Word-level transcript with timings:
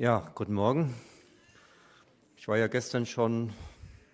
Ja, 0.00 0.30
guten 0.36 0.54
Morgen. 0.54 0.94
Ich 2.36 2.46
war 2.46 2.56
ja 2.56 2.68
gestern 2.68 3.04
schon 3.04 3.52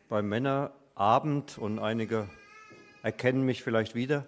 beim 0.08 0.26
Männerabend 0.26 1.58
und 1.58 1.78
einige 1.78 2.26
erkennen 3.02 3.44
mich 3.44 3.62
vielleicht 3.62 3.94
wieder. 3.94 4.24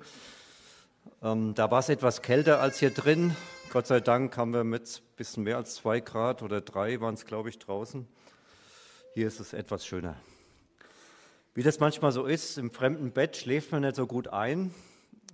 Ähm, 1.23 1.55
da 1.55 1.71
war 1.71 1.79
es 1.79 1.89
etwas 1.89 2.21
kälter 2.21 2.61
als 2.61 2.79
hier 2.79 2.91
drin. 2.91 3.35
Gott 3.73 3.87
sei 3.87 4.01
Dank 4.01 4.37
haben 4.37 4.53
wir 4.53 4.65
mit 4.65 4.83
ein 4.83 5.17
bisschen 5.17 5.45
mehr 5.45 5.57
als 5.57 5.77
zwei 5.77 6.01
Grad 6.01 6.43
oder 6.43 6.61
drei 6.61 7.01
waren 7.01 7.15
es, 7.15 7.25
glaube 7.25 7.49
ich, 7.49 7.59
draußen. 7.59 8.07
Hier 9.15 9.27
ist 9.27 9.41
es 9.41 9.55
etwas 9.55 9.87
schöner. 9.87 10.15
Wie 11.55 11.63
das 11.63 11.81
manchmal 11.81 12.13
so 12.13 12.27
ist, 12.27 12.59
im 12.59 12.71
fremden 12.71 13.13
Bett 13.13 13.35
schläft 13.35 13.73
man 13.73 13.81
nicht 13.81 13.97
so 13.97 14.07
gut 14.07 14.29
ein. 14.29 14.75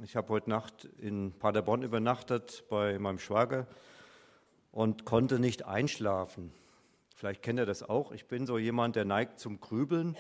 Ich 0.05 0.15
habe 0.15 0.29
heute 0.29 0.51
Nacht 0.51 0.89
in 1.01 1.33
Paderborn 1.33 1.83
übernachtet 1.83 2.63
bei 2.71 2.97
meinem 3.01 3.19
Schwager 3.19 3.67
und 4.73 5.05
konnte 5.05 5.39
nicht 5.39 5.67
einschlafen. 5.67 6.53
Vielleicht 7.15 7.43
kennt 7.43 7.61
ihr 7.61 7.67
das 7.67 7.85
auch. 7.85 8.11
Ich 8.11 8.27
bin 8.27 8.47
so 8.47 8.59
jemand, 8.59 8.97
der 8.97 9.05
neigt 9.05 9.39
zum 9.39 9.61
Grübeln 9.61 10.17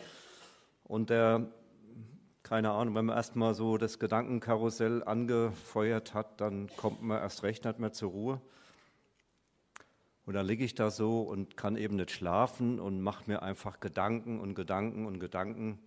und 0.84 1.10
der, 1.10 1.50
keine 2.44 2.70
Ahnung, 2.70 2.94
wenn 2.94 3.06
man 3.06 3.16
erstmal 3.16 3.54
so 3.54 3.78
das 3.78 3.98
Gedankenkarussell 3.98 5.02
angefeuert 5.02 6.14
hat, 6.14 6.40
dann 6.40 6.68
kommt 6.76 7.02
man 7.02 7.18
erst 7.18 7.42
recht 7.42 7.64
nicht 7.64 7.80
mehr 7.80 7.92
zur 7.92 8.10
Ruhe. 8.10 8.40
Und 10.24 10.34
dann 10.34 10.46
liege 10.46 10.64
ich 10.64 10.76
da 10.76 10.90
so 10.90 11.22
und 11.22 11.56
kann 11.56 11.76
eben 11.76 11.96
nicht 11.96 12.12
schlafen 12.12 12.78
und 12.78 13.00
mache 13.00 13.24
mir 13.26 13.42
einfach 13.42 13.80
Gedanken 13.80 14.38
und 14.38 14.54
Gedanken 14.54 15.06
und 15.06 15.18
Gedanken. 15.18 15.80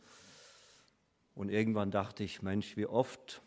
Und 1.35 1.49
irgendwann 1.49 1.91
dachte 1.91 2.23
ich, 2.23 2.41
Mensch, 2.41 2.75
wie 2.75 2.87
oft 2.87 3.41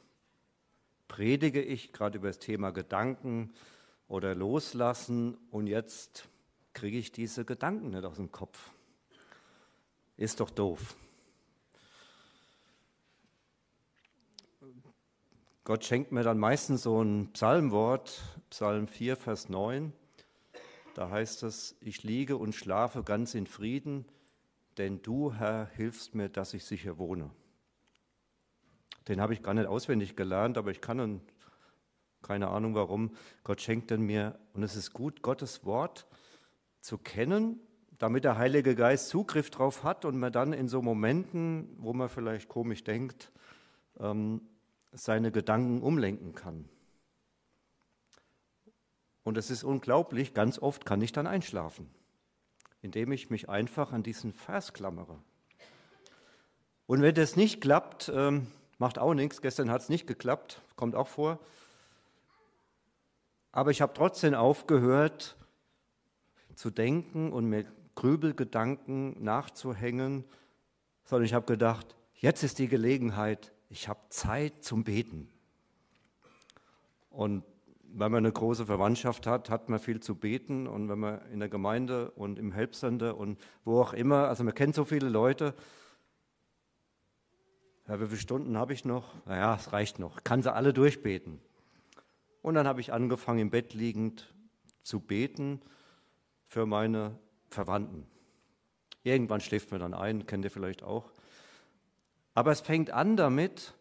predige 1.08 1.60
ich 1.60 1.92
gerade 1.92 2.18
über 2.18 2.28
das 2.28 2.38
Thema 2.38 2.70
Gedanken, 2.70 3.52
oder 4.08 4.34
loslassen 4.34 5.36
und 5.50 5.66
jetzt 5.66 6.28
kriege 6.72 6.98
ich 6.98 7.12
diese 7.12 7.44
Gedanken 7.44 7.90
nicht 7.90 8.04
aus 8.04 8.16
dem 8.16 8.32
Kopf. 8.32 8.70
Ist 10.16 10.40
doch 10.40 10.50
doof. 10.50 10.96
Gott 15.64 15.84
schenkt 15.84 16.12
mir 16.12 16.22
dann 16.22 16.38
meistens 16.38 16.82
so 16.82 17.02
ein 17.02 17.30
Psalmwort, 17.34 18.22
Psalm 18.48 18.88
4, 18.88 19.16
Vers 19.16 19.50
9. 19.50 19.92
Da 20.94 21.10
heißt 21.10 21.42
es, 21.42 21.76
ich 21.80 22.02
liege 22.02 22.38
und 22.38 22.54
schlafe 22.54 23.02
ganz 23.02 23.34
in 23.34 23.46
Frieden, 23.46 24.06
denn 24.78 25.02
du, 25.02 25.34
Herr, 25.34 25.68
hilfst 25.76 26.14
mir, 26.14 26.30
dass 26.30 26.54
ich 26.54 26.64
sicher 26.64 26.96
wohne. 26.96 27.30
Den 29.08 29.20
habe 29.20 29.34
ich 29.34 29.42
gar 29.42 29.52
nicht 29.52 29.66
auswendig 29.66 30.16
gelernt, 30.16 30.56
aber 30.56 30.70
ich 30.70 30.80
kann 30.80 31.00
ihn 31.00 31.20
keine 32.22 32.48
Ahnung 32.48 32.74
warum. 32.74 33.12
Gott 33.44 33.60
schenkt 33.60 33.90
dann 33.90 34.02
mir, 34.02 34.38
und 34.54 34.62
es 34.62 34.76
ist 34.76 34.92
gut, 34.92 35.22
Gottes 35.22 35.64
Wort 35.64 36.06
zu 36.80 36.98
kennen, 36.98 37.60
damit 37.98 38.24
der 38.24 38.38
Heilige 38.38 38.74
Geist 38.74 39.08
Zugriff 39.08 39.50
drauf 39.50 39.82
hat 39.82 40.04
und 40.04 40.18
man 40.18 40.32
dann 40.32 40.52
in 40.52 40.68
so 40.68 40.82
Momenten, 40.82 41.74
wo 41.78 41.92
man 41.92 42.08
vielleicht 42.08 42.48
komisch 42.48 42.84
denkt, 42.84 43.32
ähm, 43.98 44.42
seine 44.92 45.32
Gedanken 45.32 45.82
umlenken 45.82 46.34
kann. 46.34 46.68
Und 49.24 49.36
es 49.36 49.50
ist 49.50 49.64
unglaublich, 49.64 50.32
ganz 50.32 50.58
oft 50.58 50.86
kann 50.86 51.02
ich 51.02 51.12
dann 51.12 51.26
einschlafen, 51.26 51.90
indem 52.80 53.12
ich 53.12 53.30
mich 53.30 53.48
einfach 53.48 53.92
an 53.92 54.02
diesen 54.02 54.32
Vers 54.32 54.72
klammere. 54.72 55.18
Und 56.86 57.02
wenn 57.02 57.14
das 57.14 57.36
nicht 57.36 57.60
klappt, 57.60 58.10
ähm, 58.14 58.46
macht 58.78 58.98
auch 58.98 59.12
nichts, 59.12 59.42
gestern 59.42 59.70
hat 59.70 59.82
es 59.82 59.88
nicht 59.90 60.06
geklappt, 60.06 60.62
kommt 60.76 60.94
auch 60.94 61.08
vor, 61.08 61.40
aber 63.52 63.70
ich 63.70 63.80
habe 63.80 63.92
trotzdem 63.94 64.34
aufgehört 64.34 65.36
zu 66.54 66.70
denken 66.70 67.32
und 67.32 67.46
mir 67.46 67.64
Grübelgedanken 67.94 69.22
nachzuhängen, 69.22 70.24
sondern 71.04 71.24
ich 71.24 71.34
habe 71.34 71.46
gedacht, 71.46 71.96
jetzt 72.14 72.42
ist 72.42 72.58
die 72.58 72.68
Gelegenheit, 72.68 73.52
ich 73.70 73.88
habe 73.88 74.00
Zeit 74.08 74.62
zum 74.62 74.84
Beten. 74.84 75.28
Und 77.10 77.44
wenn 77.92 78.12
man 78.12 78.24
eine 78.24 78.32
große 78.32 78.66
Verwandtschaft 78.66 79.26
hat, 79.26 79.50
hat 79.50 79.68
man 79.68 79.78
viel 79.78 80.00
zu 80.00 80.14
beten. 80.14 80.66
Und 80.66 80.88
wenn 80.88 80.98
man 80.98 81.20
in 81.32 81.40
der 81.40 81.48
Gemeinde 81.48 82.10
und 82.12 82.38
im 82.38 82.52
Helpsende 82.52 83.14
und 83.14 83.40
wo 83.64 83.80
auch 83.80 83.92
immer, 83.92 84.28
also 84.28 84.44
man 84.44 84.54
kennt 84.54 84.74
so 84.74 84.84
viele 84.84 85.08
Leute, 85.08 85.54
ja, 87.88 88.00
wie 88.00 88.06
viele 88.06 88.18
Stunden 88.18 88.58
habe 88.58 88.74
ich 88.74 88.84
noch? 88.84 89.14
Naja, 89.24 89.54
es 89.54 89.72
reicht 89.72 89.98
noch. 89.98 90.22
Kann 90.22 90.42
sie 90.42 90.52
alle 90.52 90.74
durchbeten. 90.74 91.40
Und 92.48 92.54
dann 92.54 92.66
habe 92.66 92.80
ich 92.80 92.94
angefangen, 92.94 93.40
im 93.40 93.50
Bett 93.50 93.74
liegend 93.74 94.32
zu 94.82 95.00
beten 95.00 95.60
für 96.46 96.64
meine 96.64 97.18
Verwandten. 97.50 98.06
Irgendwann 99.02 99.42
schläft 99.42 99.70
man 99.70 99.80
dann 99.80 99.92
ein, 99.92 100.24
kennt 100.24 100.46
ihr 100.46 100.50
vielleicht 100.50 100.82
auch. 100.82 101.12
Aber 102.32 102.50
es 102.50 102.62
fängt 102.62 102.88
an 102.88 103.18
damit, 103.18 103.74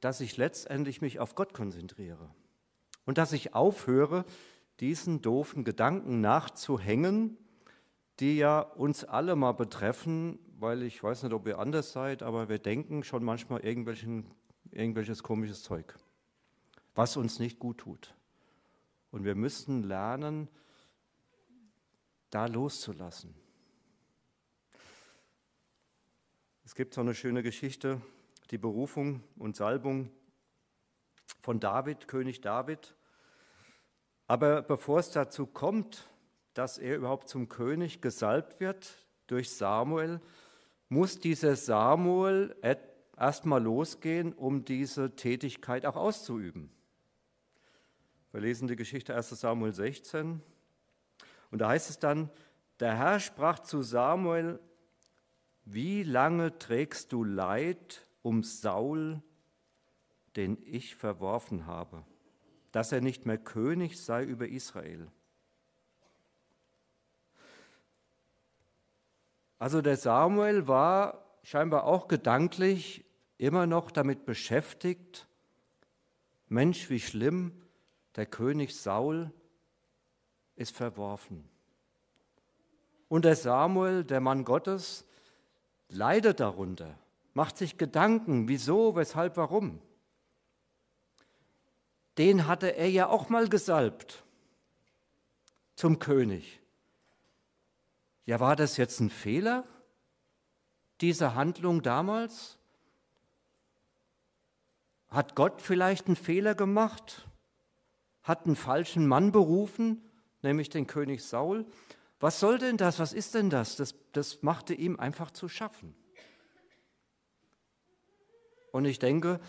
dass 0.00 0.20
ich 0.20 0.38
letztendlich 0.38 1.02
mich 1.02 1.20
auf 1.20 1.36
Gott 1.36 1.54
konzentriere 1.54 2.30
und 3.06 3.16
dass 3.16 3.32
ich 3.32 3.54
aufhöre, 3.54 4.24
diesen 4.80 5.22
doofen 5.22 5.62
Gedanken 5.62 6.20
nachzuhängen, 6.20 7.38
die 8.18 8.38
ja 8.38 8.58
uns 8.58 9.04
alle 9.04 9.36
mal 9.36 9.52
betreffen, 9.52 10.40
weil 10.58 10.82
ich 10.82 11.00
weiß 11.00 11.22
nicht, 11.22 11.32
ob 11.32 11.46
ihr 11.46 11.60
anders 11.60 11.92
seid, 11.92 12.24
aber 12.24 12.48
wir 12.48 12.58
denken 12.58 13.04
schon 13.04 13.22
manchmal 13.22 13.60
irgendwelches 13.60 15.22
komisches 15.22 15.62
Zeug 15.62 15.94
was 17.00 17.16
uns 17.16 17.38
nicht 17.38 17.58
gut 17.58 17.78
tut. 17.78 18.14
Und 19.10 19.24
wir 19.24 19.34
müssen 19.34 19.84
lernen, 19.84 20.48
da 22.28 22.44
loszulassen. 22.44 23.34
Es 26.62 26.74
gibt 26.74 26.92
so 26.92 27.00
eine 27.00 27.14
schöne 27.14 27.42
Geschichte, 27.42 28.02
die 28.50 28.58
Berufung 28.58 29.22
und 29.38 29.56
Salbung 29.56 30.10
von 31.40 31.58
David, 31.58 32.06
König 32.06 32.42
David. 32.42 32.94
Aber 34.26 34.60
bevor 34.60 34.98
es 34.98 35.10
dazu 35.10 35.46
kommt, 35.46 36.06
dass 36.52 36.76
er 36.76 36.98
überhaupt 36.98 37.30
zum 37.30 37.48
König 37.48 38.02
gesalbt 38.02 38.60
wird 38.60 39.06
durch 39.26 39.48
Samuel, 39.48 40.20
muss 40.90 41.18
dieser 41.18 41.56
Samuel 41.56 42.54
erstmal 43.16 43.62
losgehen, 43.62 44.34
um 44.34 44.66
diese 44.66 45.16
Tätigkeit 45.16 45.86
auch 45.86 45.96
auszuüben. 45.96 46.70
Wir 48.32 48.40
lesen 48.40 48.68
die 48.68 48.76
Geschichte 48.76 49.16
1 49.16 49.28
Samuel 49.30 49.72
16. 49.72 50.40
Und 51.50 51.58
da 51.58 51.68
heißt 51.68 51.90
es 51.90 51.98
dann, 51.98 52.30
der 52.78 52.96
Herr 52.96 53.18
sprach 53.18 53.58
zu 53.58 53.82
Samuel, 53.82 54.60
wie 55.64 56.04
lange 56.04 56.56
trägst 56.56 57.12
du 57.12 57.24
Leid 57.24 58.06
um 58.22 58.44
Saul, 58.44 59.20
den 60.36 60.58
ich 60.64 60.94
verworfen 60.94 61.66
habe, 61.66 62.04
dass 62.70 62.92
er 62.92 63.00
nicht 63.00 63.26
mehr 63.26 63.38
König 63.38 64.00
sei 64.00 64.22
über 64.22 64.46
Israel? 64.46 65.08
Also 69.58 69.82
der 69.82 69.96
Samuel 69.96 70.68
war 70.68 71.26
scheinbar 71.42 71.82
auch 71.82 72.06
gedanklich 72.06 73.04
immer 73.38 73.66
noch 73.66 73.90
damit 73.90 74.24
beschäftigt, 74.24 75.26
Mensch, 76.46 76.90
wie 76.90 77.00
schlimm, 77.00 77.60
der 78.16 78.26
König 78.26 78.76
Saul 78.76 79.32
ist 80.56 80.76
verworfen. 80.76 81.48
Und 83.08 83.24
der 83.24 83.36
Samuel, 83.36 84.04
der 84.04 84.20
Mann 84.20 84.44
Gottes, 84.44 85.04
leidet 85.88 86.40
darunter, 86.40 86.98
macht 87.34 87.56
sich 87.56 87.78
Gedanken, 87.78 88.48
wieso, 88.48 88.94
weshalb, 88.94 89.36
warum. 89.36 89.80
Den 92.18 92.46
hatte 92.46 92.76
er 92.76 92.90
ja 92.90 93.08
auch 93.08 93.28
mal 93.28 93.48
gesalbt 93.48 94.24
zum 95.74 95.98
König. 95.98 96.60
Ja, 98.26 98.38
war 98.38 98.56
das 98.56 98.76
jetzt 98.76 99.00
ein 99.00 99.10
Fehler, 99.10 99.64
diese 101.00 101.34
Handlung 101.34 101.82
damals? 101.82 102.58
Hat 105.08 105.34
Gott 105.34 105.62
vielleicht 105.62 106.06
einen 106.06 106.16
Fehler 106.16 106.54
gemacht? 106.54 107.26
Hat 108.22 108.46
einen 108.46 108.56
falschen 108.56 109.06
Mann 109.06 109.32
berufen, 109.32 110.02
nämlich 110.42 110.68
den 110.68 110.86
König 110.86 111.24
Saul. 111.24 111.66
Was 112.18 112.38
soll 112.40 112.58
denn 112.58 112.76
das? 112.76 112.98
Was 112.98 113.12
ist 113.12 113.34
denn 113.34 113.50
das? 113.50 113.76
Das, 113.76 113.94
das 114.12 114.42
machte 114.42 114.74
ihm 114.74 115.00
einfach 115.00 115.30
zu 115.30 115.48
schaffen. 115.48 115.94
Und 118.72 118.84
ich 118.84 118.98
denke, 118.98 119.40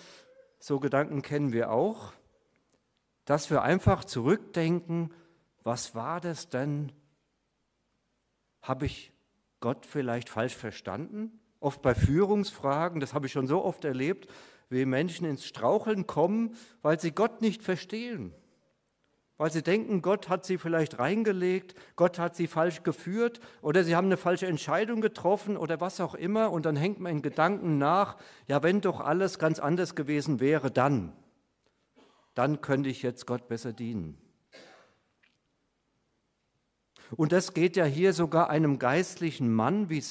so 0.60 0.80
Gedanken 0.80 1.22
kennen 1.22 1.52
wir 1.52 1.72
auch, 1.72 2.14
dass 3.26 3.50
wir 3.50 3.62
einfach 3.62 4.04
zurückdenken, 4.04 5.14
was 5.64 5.94
war 5.94 6.20
das 6.22 6.50
denn? 6.50 6.92
Habe 8.62 8.86
ich 8.86 9.12
Gott 9.60 9.86
vielleicht 9.86 10.30
falsch 10.30 10.56
verstanden? 10.56 11.40
Oft 11.60 11.84
bei 11.84 11.94
Führungsfragen, 11.94 13.00
das 13.00 13.14
habe 13.14 13.28
ich 13.28 13.32
schon 13.32 13.46
so 13.46 13.64
oft 13.64 13.86
erlebt, 13.86 14.28
wie 14.70 14.86
Menschen 14.86 15.28
ins 15.28 15.46
Straucheln 15.46 16.08
kommen, 16.08 16.56
weil 16.82 17.00
sie 17.00 17.12
Gott 17.12 17.42
nicht 17.42 17.62
verstehen 17.62 18.34
weil 19.42 19.52
sie 19.52 19.64
denken, 19.64 20.04
Gott 20.04 20.30
hat 20.30 20.46
sie 20.46 20.60
vielleicht 20.60 21.00
reingelegt, 21.00 21.74
Gott 21.96 22.20
hat 22.20 22.36
sie 22.36 22.46
falsch 22.46 22.84
geführt 22.84 23.40
oder 23.64 23.84
sie 23.84 23.96
haben 23.96 24.06
eine 24.06 24.18
falsche 24.18 24.46
Entscheidung 24.46 25.02
getroffen 25.02 25.58
oder 25.58 25.82
was 25.82 26.00
auch 26.00 26.14
immer 26.14 26.52
und 26.52 26.68
dann 26.68 26.76
hängt 26.76 27.00
man 27.00 27.12
in 27.12 27.22
Gedanken 27.24 27.80
nach, 27.80 28.18
ja, 28.48 28.62
wenn 28.62 28.82
doch 28.82 29.00
alles 29.00 29.40
ganz 29.40 29.58
anders 29.58 29.96
gewesen 29.96 30.40
wäre, 30.40 30.70
dann, 30.70 31.12
dann 32.36 32.62
könnte 32.62 32.90
ich 32.90 33.02
jetzt 33.02 33.26
Gott 33.26 33.48
besser 33.48 33.74
dienen. 33.74 34.16
Und 37.18 37.32
das 37.32 37.56
geht 37.56 37.76
ja 37.76 37.86
hier 37.86 38.14
sogar 38.14 38.52
einem 38.52 38.78
geistlichen 38.78 39.52
Mann 39.52 39.90
wie, 39.90 40.04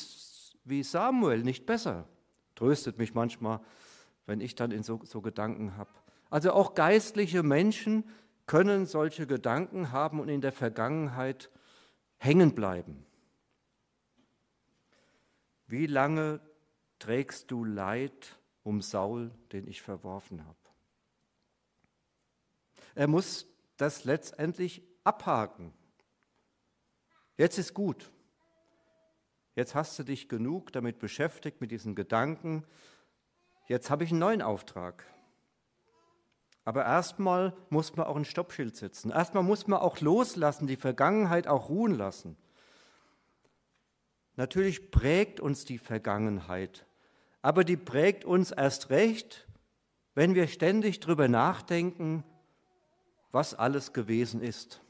wie 0.65 0.83
Samuel 0.83 1.45
nicht 1.45 1.67
besser. 1.67 2.09
Tröstet 2.57 2.99
mich 2.99 3.15
manchmal, 3.15 3.61
wenn 4.27 4.41
ich 4.41 4.57
dann 4.57 4.73
in 4.73 4.83
so, 4.83 4.99
so 5.05 5.21
Gedanken 5.21 5.77
habe. 5.77 5.91
Also 6.31 6.51
auch 6.51 6.75
geistliche 6.75 7.45
Menschen 7.45 8.03
können 8.51 8.85
solche 8.85 9.29
Gedanken 9.29 9.93
haben 9.93 10.19
und 10.19 10.29
in 10.29 10.41
der 10.41 10.51
Vergangenheit 10.51 11.53
hängen 12.17 12.53
bleiben. 12.53 13.07
Wie 15.69 15.87
lange 15.87 16.41
trägst 16.99 17.53
du 17.53 17.65
Leid 17.65 18.41
um 18.65 18.83
Saul, 18.83 19.31
den 19.53 19.69
ich 19.69 19.83
verworfen 19.83 20.45
habe? 20.45 20.59
Er 22.97 23.07
muss 23.07 23.47
das 23.77 24.03
letztendlich 24.03 24.83
abhaken. 25.05 25.73
Jetzt 27.37 27.57
ist 27.57 27.73
gut. 27.73 28.11
Jetzt 29.55 29.77
hast 29.77 29.97
du 29.97 30.03
dich 30.03 30.29
genug 30.29 30.73
damit 30.73 30.99
beschäftigt, 30.99 31.61
mit 31.61 31.71
diesen 31.71 31.95
Gedanken. 31.95 32.65
Jetzt 33.69 33.91
habe 33.91 34.03
ich 34.03 34.11
einen 34.11 34.19
neuen 34.19 34.43
Auftrag. 34.43 35.07
Aber 36.65 36.85
erstmal 36.85 37.55
muss 37.71 37.97
man 37.97 38.07
auch 38.07 38.17
ein 38.17 38.25
Stoppschild 38.25 38.77
setzen. 38.77 39.11
Erstmal 39.11 39.43
muss 39.43 39.67
man 39.67 39.81
auch 39.81 40.01
loslassen, 40.01 40.67
die 40.67 40.77
Vergangenheit 40.77 41.47
auch 41.47 41.69
ruhen 41.69 41.95
lassen. 41.95 42.37
Natürlich 44.37 44.91
prägt 44.91 45.41
uns 45.41 45.65
die 45.65 45.79
Vergangenheit, 45.79 46.87
aber 47.43 47.65
die 47.65 47.77
prägt 47.77 48.25
uns 48.25 48.53
erst 48.53 48.91
recht, 48.91 49.47
wenn 50.15 50.35
wir 50.35 50.49
ständig 50.49 51.01
darüber 51.01 51.29
nachdenken, 51.29 52.25
was 53.33 53.55
alles 53.55 53.93
gewesen 53.93 54.43
ist. 54.43 54.81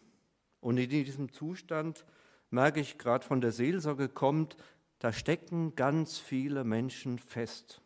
Und 0.60 0.78
in 0.78 0.88
diesem 0.88 1.32
Zustand 1.32 2.04
merke 2.50 2.80
ich 2.80 2.98
gerade 2.98 3.24
von 3.24 3.40
der 3.40 3.52
Seelsorge 3.52 4.08
kommt, 4.08 4.56
da 4.98 5.12
stecken 5.12 5.74
ganz 5.76 6.18
viele 6.18 6.62
Menschen 6.64 7.18
fest 7.18 7.80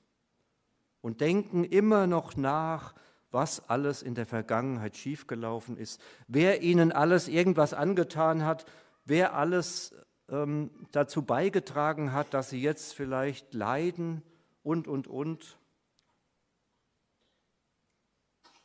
und 1.01 1.21
denken 1.21 1.65
immer 1.65 2.07
noch 2.07 2.37
nach, 2.37 2.95
was 3.35 3.69
alles 3.69 4.01
in 4.01 4.15
der 4.15 4.27
Vergangenheit 4.27 4.97
schiefgelaufen 4.97 5.77
ist, 5.77 6.01
wer 6.29 6.63
ihnen 6.63 6.93
alles 6.93 7.29
irgendwas 7.29 7.75
angetan 7.75 8.45
hat, 8.45 8.65
wer 9.05 9.35
alles 9.35 9.95
ähm, 10.29 10.71
dazu 10.93 11.23
beigetragen 11.23 12.13
hat, 12.13 12.33
dass 12.33 12.51
sie 12.51 12.63
jetzt 12.63 12.95
vielleicht 12.95 13.53
leiden 13.53 14.23
und, 14.63 14.89
und, 14.89 15.09
und. 15.09 15.59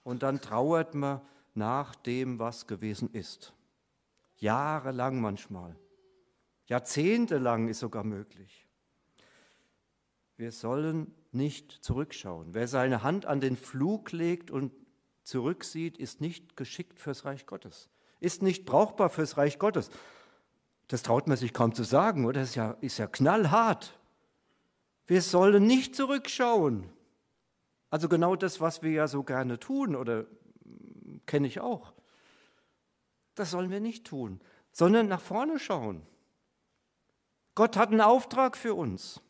Und 0.04 0.24
dann 0.24 0.40
trauert 0.40 0.94
man 0.94 1.22
nach 1.56 1.96
dem, 1.96 2.40
was 2.40 2.68
gewesen 2.68 3.10
ist. 3.12 3.54
Jahrelang 4.38 5.20
manchmal. 5.20 5.76
Jahrzehntelang 6.68 7.68
ist 7.68 7.80
sogar 7.80 8.04
möglich. 8.04 8.69
Wir 10.40 10.54
sollen 10.54 11.14
nicht 11.34 11.70
zurückschauen. 11.70 12.54
Wer 12.54 12.70
seine 12.70 13.04
Hand 13.04 13.26
an 13.26 13.42
den 13.42 13.58
Flug 13.58 14.14
legt 14.14 14.52
und 14.52 14.72
zurücksieht, 15.26 15.98
ist 15.98 16.22
nicht 16.22 16.56
geschickt 16.56 17.02
fürs 17.02 17.26
Reich 17.26 17.46
Gottes, 17.46 17.90
ist 18.22 18.42
nicht 18.42 18.64
brauchbar 18.64 19.10
fürs 19.10 19.36
Reich 19.36 19.60
Gottes. 19.60 19.92
Das 20.88 21.04
traut 21.04 21.28
man 21.28 21.36
sich 21.36 21.54
kaum 21.54 21.76
zu 21.76 21.84
sagen, 21.84 22.26
oder? 22.26 22.40
Das 22.40 22.52
ist 22.52 22.56
ja, 22.56 22.72
ist 22.80 23.00
ja 23.00 23.08
knallhart. 23.08 24.00
Wir 25.08 25.22
sollen 25.22 25.68
nicht 25.68 25.94
zurückschauen. 25.94 26.90
Also 27.90 28.08
genau 28.08 28.38
das, 28.38 28.62
was 28.62 28.82
wir 28.82 28.92
ja 28.92 29.10
so 29.10 29.24
gerne 29.24 29.60
tun, 29.60 29.94
oder 29.94 30.26
kenne 31.26 31.48
ich 31.48 31.60
auch. 31.60 31.92
Das 33.36 33.52
sollen 33.52 33.72
wir 33.72 33.82
nicht 33.82 34.08
tun, 34.08 34.40
sondern 34.72 35.10
nach 35.10 35.20
vorne 35.20 35.60
schauen. 35.60 36.02
Gott 37.56 37.76
hat 37.76 37.90
einen 37.90 38.00
Auftrag 38.00 38.56
für 38.56 38.74
uns. 38.74 39.22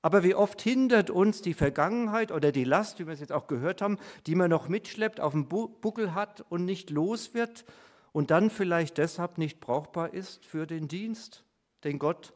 Aber 0.00 0.22
wie 0.22 0.34
oft 0.34 0.62
hindert 0.62 1.10
uns 1.10 1.42
die 1.42 1.54
Vergangenheit 1.54 2.30
oder 2.30 2.52
die 2.52 2.64
Last, 2.64 3.00
wie 3.00 3.06
wir 3.06 3.14
es 3.14 3.20
jetzt 3.20 3.32
auch 3.32 3.48
gehört 3.48 3.82
haben, 3.82 3.98
die 4.26 4.36
man 4.36 4.50
noch 4.50 4.68
mitschleppt, 4.68 5.20
auf 5.20 5.32
dem 5.32 5.48
Buckel 5.48 6.14
hat 6.14 6.44
und 6.48 6.64
nicht 6.64 6.90
los 6.90 7.34
wird 7.34 7.64
und 8.12 8.30
dann 8.30 8.50
vielleicht 8.50 8.98
deshalb 8.98 9.38
nicht 9.38 9.60
brauchbar 9.60 10.14
ist 10.14 10.44
für 10.44 10.66
den 10.66 10.86
Dienst, 10.86 11.44
den 11.84 11.98
Gott 11.98 12.32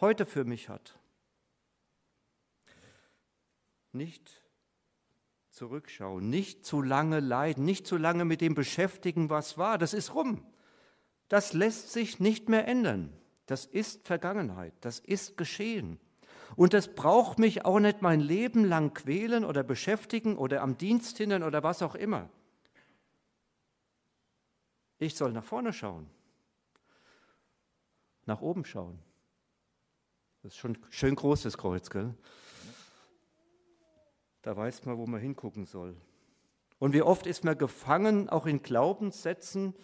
heute 0.00 0.26
für 0.26 0.44
mich 0.44 0.68
hat. 0.68 0.98
Nicht 3.92 4.42
zurückschauen, 5.48 6.28
nicht 6.28 6.64
zu 6.64 6.80
lange 6.82 7.20
leiden, 7.20 7.64
nicht 7.64 7.86
zu 7.86 7.96
lange 7.96 8.24
mit 8.24 8.40
dem 8.40 8.54
beschäftigen, 8.54 9.30
was 9.30 9.58
war. 9.58 9.78
Das 9.78 9.94
ist 9.94 10.14
rum. 10.14 10.44
Das 11.28 11.54
lässt 11.54 11.92
sich 11.92 12.20
nicht 12.20 12.48
mehr 12.48 12.68
ändern. 12.68 13.12
Das 13.46 13.64
ist 13.64 14.06
Vergangenheit. 14.06 14.74
Das 14.80 15.00
ist 15.00 15.36
geschehen. 15.36 15.98
Und 16.56 16.74
das 16.74 16.94
braucht 16.94 17.38
mich 17.38 17.64
auch 17.64 17.80
nicht 17.80 18.02
mein 18.02 18.20
Leben 18.20 18.64
lang 18.64 18.94
quälen 18.94 19.44
oder 19.44 19.62
beschäftigen 19.62 20.36
oder 20.36 20.62
am 20.62 20.76
Dienst 20.76 21.18
hindern 21.18 21.42
oder 21.42 21.62
was 21.62 21.82
auch 21.82 21.94
immer. 21.94 22.28
Ich 24.98 25.14
soll 25.14 25.32
nach 25.32 25.44
vorne 25.44 25.72
schauen, 25.72 26.10
nach 28.26 28.40
oben 28.40 28.64
schauen. 28.64 28.98
Das 30.42 30.52
ist 30.52 30.58
schon 30.58 30.78
schön 30.90 31.14
groß, 31.14 31.42
das 31.42 31.56
Kreuz, 31.56 31.90
gell? 31.90 32.14
Da 34.42 34.56
weiß 34.56 34.84
man, 34.86 34.96
wo 34.96 35.06
man 35.06 35.20
hingucken 35.20 35.66
soll. 35.66 35.96
Und 36.78 36.94
wie 36.94 37.02
oft 37.02 37.26
ist 37.26 37.44
man 37.44 37.58
gefangen, 37.58 38.30
auch 38.30 38.46
in 38.46 38.62
Glaubenssätzen, 38.62 39.74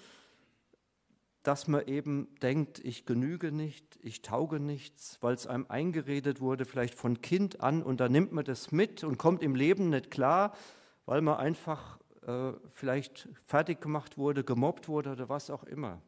dass 1.47 1.69
man 1.69 1.87
eben 1.87 2.27
denkt, 2.43 2.81
ich 2.81 3.07
genüge 3.07 3.53
nicht, 3.53 4.01
ich 4.03 4.23
tauge 4.23 4.59
nichts, 4.59 5.19
weil 5.21 5.35
es 5.35 5.47
einem 5.47 5.67
eingeredet 5.69 6.41
wurde, 6.41 6.65
vielleicht 6.65 6.95
von 6.95 7.21
Kind 7.21 7.61
an, 7.61 7.85
und 7.85 8.01
dann 8.01 8.11
nimmt 8.11 8.33
man 8.33 8.45
das 8.45 8.73
mit 8.73 9.05
und 9.05 9.17
kommt 9.17 9.45
im 9.45 9.55
Leben 9.55 9.91
nicht 9.91 10.11
klar, 10.11 10.57
weil 11.05 11.21
man 11.21 11.37
einfach 11.37 12.01
äh, 12.27 12.53
vielleicht 12.69 13.29
fertig 13.47 13.81
gemacht 13.81 14.19
wurde, 14.19 14.43
gemobbt 14.43 14.89
wurde 14.89 15.13
oder 15.13 15.29
was 15.29 15.49
auch 15.51 15.63
immer. 15.63 16.03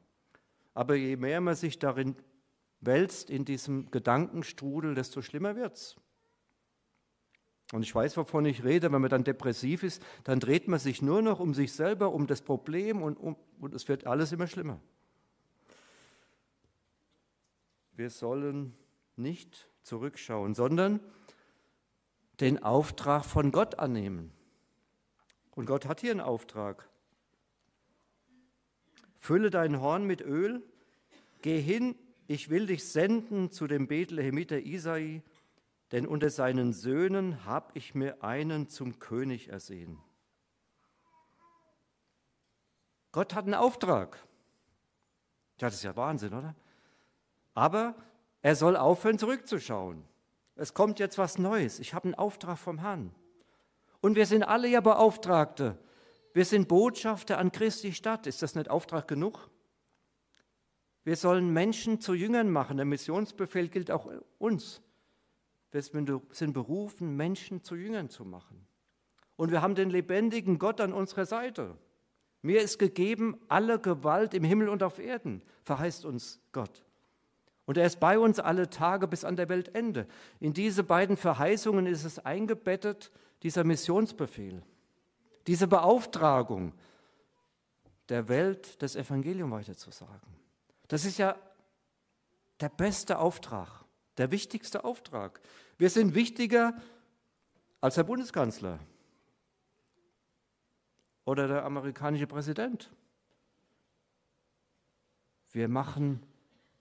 Aber 0.74 0.96
je 0.96 1.16
mehr 1.16 1.40
man 1.40 1.54
sich 1.54 1.78
darin 1.78 2.16
wälzt, 2.80 3.30
in 3.30 3.44
diesem 3.44 3.92
Gedankenstrudel, 3.92 4.96
desto 4.96 5.22
schlimmer 5.22 5.54
wird 5.54 5.74
es. 5.76 5.96
Und 7.72 7.82
ich 7.82 7.94
weiß, 7.94 8.16
wovon 8.16 8.44
ich 8.44 8.64
rede, 8.64 8.90
wenn 8.90 9.02
man 9.02 9.10
dann 9.10 9.22
depressiv 9.22 9.84
ist, 9.84 10.02
dann 10.24 10.40
dreht 10.40 10.66
man 10.66 10.80
sich 10.80 11.00
nur 11.00 11.22
noch 11.22 11.38
um 11.38 11.54
sich 11.54 11.72
selber, 11.72 12.12
um 12.12 12.26
das 12.26 12.42
Problem 12.42 13.02
und, 13.02 13.16
um, 13.16 13.36
und 13.60 13.72
es 13.74 13.86
wird 13.88 14.04
alles 14.04 14.32
immer 14.32 14.48
schlimmer. 14.48 14.80
Wir 17.98 18.10
sollen 18.10 18.76
nicht 19.16 19.68
zurückschauen, 19.82 20.54
sondern 20.54 21.00
den 22.40 22.62
Auftrag 22.62 23.24
von 23.24 23.50
Gott 23.50 23.80
annehmen. 23.80 24.32
Und 25.56 25.66
Gott 25.66 25.86
hat 25.86 26.00
hier 26.00 26.12
einen 26.12 26.20
Auftrag. 26.20 26.88
Fülle 29.16 29.50
dein 29.50 29.80
Horn 29.80 30.04
mit 30.04 30.20
Öl, 30.20 30.62
geh 31.42 31.60
hin, 31.60 31.96
ich 32.28 32.50
will 32.50 32.66
dich 32.66 32.84
senden 32.84 33.50
zu 33.50 33.66
dem 33.66 33.88
Bethlehemiter 33.88 34.60
Isai, 34.60 35.24
denn 35.90 36.06
unter 36.06 36.30
seinen 36.30 36.72
Söhnen 36.72 37.44
habe 37.46 37.72
ich 37.74 37.96
mir 37.96 38.22
einen 38.22 38.68
zum 38.68 39.00
König 39.00 39.48
ersehen. 39.48 39.98
Gott 43.10 43.34
hat 43.34 43.46
einen 43.46 43.54
Auftrag. 43.54 44.24
Ja, 45.60 45.66
das 45.66 45.76
ist 45.76 45.82
ja 45.82 45.96
Wahnsinn, 45.96 46.34
oder? 46.34 46.54
Aber 47.54 47.94
er 48.42 48.56
soll 48.56 48.76
aufhören, 48.76 49.18
zurückzuschauen. 49.18 50.04
Es 50.54 50.74
kommt 50.74 50.98
jetzt 50.98 51.18
was 51.18 51.38
Neues. 51.38 51.78
Ich 51.78 51.94
habe 51.94 52.04
einen 52.04 52.14
Auftrag 52.14 52.58
vom 52.58 52.78
Herrn. 52.78 53.14
Und 54.00 54.16
wir 54.16 54.26
sind 54.26 54.42
alle 54.42 54.68
ja 54.68 54.80
Beauftragte. 54.80 55.78
Wir 56.34 56.44
sind 56.44 56.68
Botschafter 56.68 57.38
an 57.38 57.52
Christi 57.52 57.92
Stadt. 57.92 58.26
Ist 58.26 58.42
das 58.42 58.54
nicht 58.54 58.70
Auftrag 58.70 59.08
genug? 59.08 59.50
Wir 61.04 61.16
sollen 61.16 61.52
Menschen 61.52 62.00
zu 62.00 62.14
Jüngern 62.14 62.50
machen. 62.50 62.76
Der 62.76 62.86
Missionsbefehl 62.86 63.68
gilt 63.68 63.90
auch 63.90 64.10
uns. 64.38 64.82
Wir 65.70 65.82
sind 65.82 66.52
berufen, 66.52 67.16
Menschen 67.16 67.62
zu 67.62 67.76
Jüngern 67.76 68.08
zu 68.08 68.24
machen. 68.24 68.66
Und 69.36 69.50
wir 69.50 69.62
haben 69.62 69.74
den 69.74 69.90
lebendigen 69.90 70.58
Gott 70.58 70.80
an 70.80 70.92
unserer 70.92 71.26
Seite. 71.26 71.76
Mir 72.42 72.62
ist 72.62 72.78
gegeben 72.78 73.36
alle 73.48 73.78
Gewalt 73.78 74.34
im 74.34 74.44
Himmel 74.44 74.68
und 74.68 74.82
auf 74.82 74.98
Erden, 74.98 75.42
verheißt 75.62 76.04
uns 76.04 76.40
Gott. 76.52 76.84
Und 77.68 77.76
er 77.76 77.84
ist 77.84 78.00
bei 78.00 78.18
uns 78.18 78.40
alle 78.40 78.70
Tage 78.70 79.06
bis 79.06 79.26
an 79.26 79.36
der 79.36 79.50
Weltende. 79.50 80.06
In 80.40 80.54
diese 80.54 80.82
beiden 80.82 81.18
Verheißungen 81.18 81.84
ist 81.84 82.04
es 82.04 82.18
eingebettet, 82.18 83.12
dieser 83.42 83.62
Missionsbefehl, 83.62 84.62
diese 85.46 85.66
Beauftragung, 85.66 86.72
der 88.08 88.26
Welt 88.30 88.80
das 88.80 88.96
Evangelium 88.96 89.50
weiterzusagen. 89.50 90.34
Das 90.88 91.04
ist 91.04 91.18
ja 91.18 91.36
der 92.60 92.70
beste 92.70 93.18
Auftrag, 93.18 93.84
der 94.16 94.30
wichtigste 94.30 94.82
Auftrag. 94.82 95.38
Wir 95.76 95.90
sind 95.90 96.14
wichtiger 96.14 96.72
als 97.82 97.96
der 97.96 98.04
Bundeskanzler 98.04 98.78
oder 101.26 101.46
der 101.46 101.66
amerikanische 101.66 102.26
Präsident. 102.26 102.90
Wir 105.52 105.68
machen, 105.68 106.22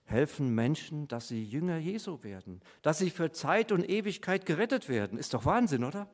helfen 0.08 0.54
Menschen, 0.54 1.06
dass 1.06 1.28
sie 1.28 1.44
Jünger 1.44 1.76
Jesu 1.76 2.22
werden, 2.22 2.60
dass 2.82 2.98
sie 2.98 3.10
für 3.10 3.30
Zeit 3.30 3.72
und 3.72 3.88
Ewigkeit 3.88 4.46
gerettet 4.46 4.88
werden. 4.88 5.18
Ist 5.18 5.34
doch 5.34 5.44
Wahnsinn, 5.44 5.84
oder? 5.84 6.08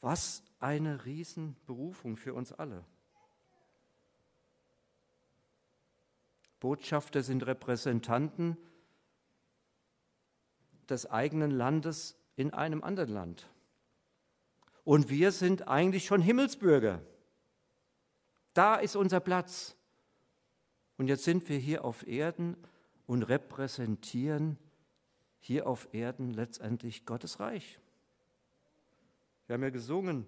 Was 0.00 0.42
eine 0.60 1.04
Riesenberufung 1.04 2.16
für 2.16 2.34
uns 2.34 2.52
alle. 2.52 2.84
Botschafter 6.60 7.22
sind 7.22 7.46
Repräsentanten 7.46 8.56
des 10.88 11.10
eigenen 11.10 11.50
Landes 11.50 12.16
in 12.36 12.52
einem 12.52 12.84
anderen 12.84 13.10
Land. 13.10 13.48
Und 14.84 15.08
wir 15.08 15.32
sind 15.32 15.66
eigentlich 15.66 16.04
schon 16.04 16.20
Himmelsbürger. 16.20 17.02
Da 18.52 18.76
ist 18.76 18.96
unser 18.96 19.20
Platz. 19.20 19.76
Und 20.98 21.08
jetzt 21.08 21.24
sind 21.24 21.48
wir 21.48 21.58
hier 21.58 21.84
auf 21.84 22.06
Erden 22.06 22.56
und 23.12 23.24
repräsentieren 23.24 24.56
hier 25.38 25.66
auf 25.66 25.92
Erden 25.92 26.32
letztendlich 26.32 27.04
Gottes 27.04 27.40
Reich. 27.40 27.78
Wir 29.46 29.52
haben 29.52 29.62
ja 29.62 29.68
gesungen, 29.68 30.26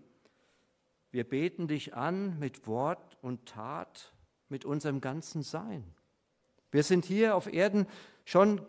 wir 1.11 1.25
beten 1.25 1.67
dich 1.67 1.95
an 1.95 2.39
mit 2.39 2.67
Wort 2.67 3.17
und 3.23 3.47
Tat, 3.47 4.13
mit 4.51 4.67
unserem 4.67 5.01
ganzen 5.01 5.43
Sein. 5.43 5.83
Wir 6.73 6.83
sind 6.83 7.07
hier 7.07 7.37
auf 7.37 7.51
Erden 7.51 7.87
schon 8.27 8.61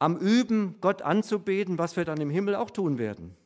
am 0.00 0.16
Üben, 0.16 0.80
Gott 0.80 1.02
anzubeten, 1.02 1.78
was 1.78 1.96
wir 1.96 2.04
dann 2.04 2.20
im 2.20 2.28
Himmel 2.28 2.56
auch 2.56 2.72
tun 2.72 2.98
werden. 2.98 3.36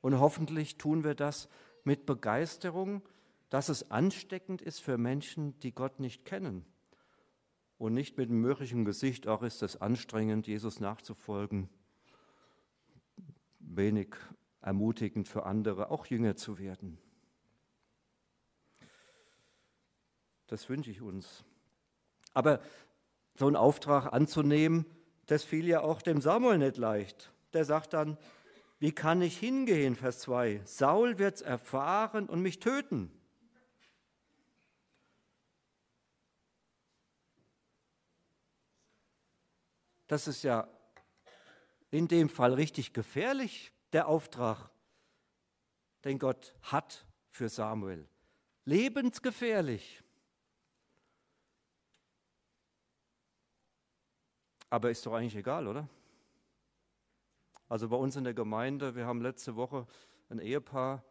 Und 0.00 0.18
hoffentlich 0.18 0.78
tun 0.78 1.04
wir 1.04 1.14
das 1.14 1.50
mit 1.84 2.06
Begeisterung, 2.06 3.02
dass 3.50 3.68
es 3.68 3.90
ansteckend 3.90 4.62
ist 4.62 4.80
für 4.80 4.96
Menschen, 4.96 5.58
die 5.60 5.74
Gott 5.74 6.00
nicht 6.00 6.24
kennen. 6.24 6.64
Und 7.78 7.94
nicht 7.94 8.16
mit 8.16 8.30
einem 8.30 8.40
mürrischen 8.40 8.84
Gesicht, 8.84 9.26
auch 9.26 9.42
ist 9.42 9.62
es 9.62 9.80
anstrengend, 9.80 10.46
Jesus 10.46 10.80
nachzufolgen. 10.80 11.68
Wenig 13.58 14.14
ermutigend 14.60 15.28
für 15.28 15.44
andere, 15.44 15.90
auch 15.90 16.06
Jünger 16.06 16.36
zu 16.36 16.58
werden. 16.58 16.98
Das 20.46 20.68
wünsche 20.68 20.90
ich 20.90 21.00
uns. 21.00 21.44
Aber 22.32 22.60
so 23.34 23.46
einen 23.46 23.56
Auftrag 23.56 24.12
anzunehmen, 24.12 24.86
das 25.26 25.44
fiel 25.44 25.66
ja 25.66 25.80
auch 25.80 26.02
dem 26.02 26.20
Samuel 26.20 26.58
nicht 26.58 26.76
leicht. 26.76 27.32
Der 27.52 27.64
sagt 27.64 27.92
dann, 27.92 28.18
wie 28.78 28.92
kann 28.92 29.22
ich 29.22 29.38
hingehen, 29.38 29.96
Vers 29.96 30.20
2? 30.20 30.62
Saul 30.64 31.18
wird 31.18 31.36
es 31.36 31.42
erfahren 31.42 32.28
und 32.28 32.40
mich 32.40 32.60
töten. 32.60 33.10
Das 40.14 40.28
ist 40.28 40.44
ja 40.44 40.68
in 41.90 42.06
dem 42.06 42.28
Fall 42.28 42.54
richtig 42.54 42.92
gefährlich, 42.92 43.72
der 43.92 44.06
Auftrag, 44.06 44.70
den 46.04 46.20
Gott 46.20 46.54
hat 46.62 47.04
für 47.30 47.48
Samuel. 47.48 48.08
Lebensgefährlich. 48.64 50.04
Aber 54.70 54.88
ist 54.92 55.04
doch 55.04 55.14
eigentlich 55.14 55.34
egal, 55.34 55.66
oder? 55.66 55.88
Also 57.68 57.88
bei 57.88 57.96
uns 57.96 58.14
in 58.14 58.22
der 58.22 58.34
Gemeinde, 58.34 58.94
wir 58.94 59.06
haben 59.06 59.20
letzte 59.20 59.56
Woche 59.56 59.84
ein 60.28 60.38
Ehepaar, 60.38 61.02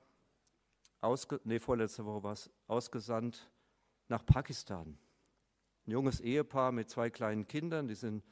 ausge, 1.02 1.42
nee, 1.44 1.60
vorletzte 1.60 2.06
Woche 2.06 2.24
war 2.24 2.32
es, 2.32 2.50
ausgesandt 2.68 3.52
nach 4.08 4.26
Pakistan. 4.26 4.98
Ein 5.88 5.92
junges 5.92 6.22
Ehepaar 6.22 6.72
mit 6.72 6.90
zwei 6.90 7.10
kleinen 7.10 7.46
Kindern, 7.46 7.90
die 7.90 7.96
sind, 7.96 8.24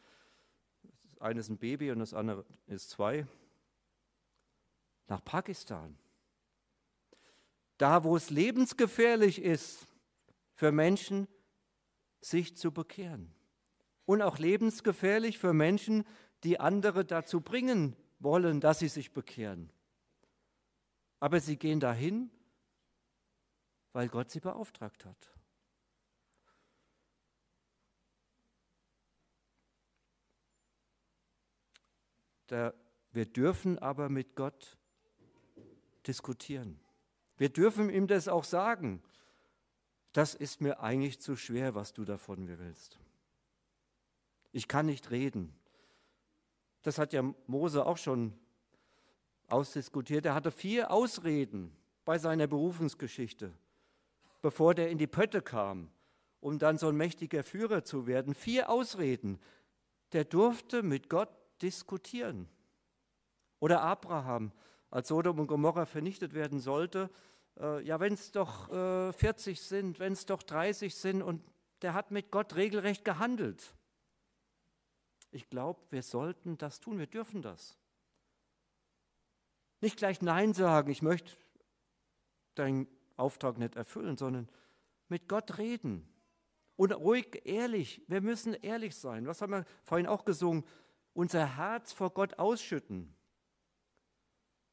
eine 1.22 1.40
ist 1.40 1.50
ein 1.50 1.58
Baby 1.58 1.92
und 1.92 2.00
das 2.00 2.14
andere 2.14 2.46
ist 2.68 2.90
zwei, 2.90 3.28
nach 5.08 5.24
Pakistan. 5.24 5.98
Da, 7.78 8.04
wo 8.04 8.16
es 8.16 8.30
lebensgefährlich 8.30 9.42
ist 9.42 9.88
für 10.54 10.72
Menschen, 10.72 11.28
sich 12.22 12.56
zu 12.56 12.72
bekehren 12.72 13.34
und 14.06 14.22
auch 14.22 14.38
lebensgefährlich 14.38 15.40
für 15.40 15.54
Menschen, 15.54 16.06
die 16.44 16.60
andere 16.60 17.06
dazu 17.06 17.42
bringen 17.42 17.96
wollen, 18.20 18.62
dass 18.62 18.80
sie 18.80 18.88
sich 18.88 19.12
bekehren. 19.12 19.72
Aber 21.20 21.40
sie 21.40 21.58
gehen 21.58 21.80
dahin, 21.80 22.30
weil 23.94 24.08
Gott 24.10 24.32
sie 24.32 24.40
beauftragt 24.40 25.06
hat. 25.06 25.41
Der, 32.52 32.76
wir 33.14 33.26
dürfen 33.26 33.80
aber 33.80 34.10
mit 34.10 34.36
Gott 34.36 34.78
diskutieren. 36.06 36.80
Wir 37.38 37.50
dürfen 37.50 37.90
ihm 37.90 38.08
das 38.08 38.28
auch 38.28 38.44
sagen. 38.44 39.02
Das 40.12 40.36
ist 40.36 40.60
mir 40.60 40.82
eigentlich 40.82 41.22
zu 41.22 41.38
schwer, 41.38 41.76
was 41.76 41.94
du 41.94 42.04
davon 42.04 42.44
mir 42.44 42.60
willst. 42.60 43.00
Ich 44.52 44.68
kann 44.68 44.86
nicht 44.86 45.12
reden. 45.12 45.56
Das 46.82 46.98
hat 46.98 47.14
ja 47.14 47.24
Mose 47.48 47.86
auch 47.86 47.98
schon 47.98 48.34
ausdiskutiert. 49.48 50.26
Er 50.26 50.36
hatte 50.36 50.52
vier 50.52 50.92
Ausreden 50.92 51.72
bei 52.04 52.18
seiner 52.18 52.48
Berufungsgeschichte, 52.48 53.54
bevor 54.42 54.76
der 54.76 54.90
in 54.90 54.98
die 54.98 55.08
Pötte 55.08 55.42
kam, 55.42 55.90
um 56.42 56.60
dann 56.60 56.78
so 56.78 56.90
ein 56.90 56.98
mächtiger 56.98 57.44
Führer 57.44 57.86
zu 57.86 58.08
werden. 58.08 58.34
Vier 58.34 58.70
Ausreden. 58.70 59.40
Der 60.12 60.26
durfte 60.26 60.84
mit 60.84 61.10
Gott 61.10 61.30
diskutieren. 61.62 62.50
Oder 63.60 63.82
Abraham, 63.82 64.52
als 64.90 65.08
Sodom 65.08 65.40
und 65.40 65.48
Gomorra 65.48 65.86
vernichtet 65.86 66.34
werden 66.34 66.60
sollte. 66.60 67.10
Äh, 67.60 67.84
ja, 67.84 68.00
wenn 68.00 68.14
es 68.14 68.32
doch 68.32 68.70
äh, 68.70 69.14
40 69.14 69.62
sind, 69.62 70.00
wenn 70.00 70.14
es 70.14 70.26
doch 70.26 70.44
30 70.44 70.96
sind 70.96 71.22
und 71.22 71.42
der 71.82 71.94
hat 71.94 72.12
mit 72.12 72.32
Gott 72.32 72.56
regelrecht 72.56 73.06
gehandelt. 73.06 73.76
Ich 75.32 75.50
glaube, 75.50 75.80
wir 75.90 76.04
sollten 76.04 76.58
das 76.58 76.80
tun, 76.80 77.00
wir 77.00 77.08
dürfen 77.08 77.42
das. 77.42 77.78
Nicht 79.80 79.98
gleich 79.98 80.22
Nein 80.22 80.54
sagen, 80.54 80.92
ich 80.92 81.02
möchte 81.02 81.36
deinen 82.56 82.88
Auftrag 83.18 83.58
nicht 83.58 83.76
erfüllen, 83.76 84.18
sondern 84.18 84.50
mit 85.08 85.28
Gott 85.28 85.58
reden. 85.58 86.08
Und 86.76 86.94
ruhig 86.94 87.42
ehrlich, 87.46 88.02
wir 88.08 88.22
müssen 88.22 88.54
ehrlich 88.56 88.96
sein. 88.96 89.26
Was 89.26 89.42
haben 89.42 89.54
wir 89.54 89.66
vorhin 89.84 90.08
auch 90.08 90.26
gesungen? 90.26 90.64
Unser 91.14 91.58
Herz 91.58 91.92
vor 91.92 92.12
Gott 92.12 92.40
ausschütten. 92.40 93.16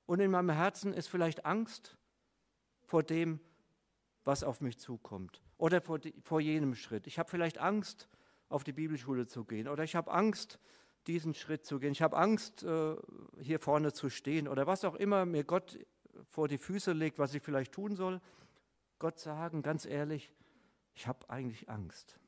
Und 0.07 0.21
in 0.21 0.30
meinem 0.30 0.50
Herzen 0.50 0.95
ist 0.95 1.09
vielleicht 1.09 1.45
Angst 1.45 1.99
vor 2.85 3.02
dem, 3.02 3.40
was 4.25 4.45
auf 4.45 4.61
mich 4.61 4.78
zukommt. 4.78 5.42
Oder 5.59 5.80
vor, 5.80 5.99
die, 5.99 6.14
vor 6.23 6.40
jenem 6.40 6.75
Schritt. 6.75 7.07
Ich 7.07 7.18
habe 7.18 7.28
vielleicht 7.28 7.59
Angst 7.59 8.09
auf 8.49 8.64
die 8.64 8.73
Bibelschule 8.73 9.26
zu 9.26 9.45
gehen 9.45 9.68
oder 9.68 9.85
ich 9.85 9.97
habe 9.97 10.11
Angst, 10.11 10.59
diesen 11.07 11.35
Schritt 11.35 11.66
zu 11.66 11.78
gehen. 11.78 11.92
Ich 11.92 12.02
habe 12.02 12.16
Angst, 12.16 12.62
äh, 12.62 12.97
hier 13.40 13.61
vorne 13.61 13.92
zu 13.92 14.11
stehen 14.11 14.49
oder 14.49 14.66
was 14.66 14.85
auch 14.85 14.95
immer 14.95 15.26
mir 15.26 15.45
Gott 15.45 15.78
vor 16.28 16.49
die 16.49 16.59
Füße 16.59 16.92
legt, 16.92 17.18
was 17.18 17.35
ich 17.35 17.42
vielleicht 17.42 17.73
tun 17.73 17.97
soll. 17.97 18.21
Gott 18.99 19.18
sagen, 19.18 19.62
ganz 19.62 19.85
ehrlich, 19.87 20.33
ich 20.95 21.07
habe 21.07 21.28
eigentlich 21.30 21.68
Angst. 21.68 22.18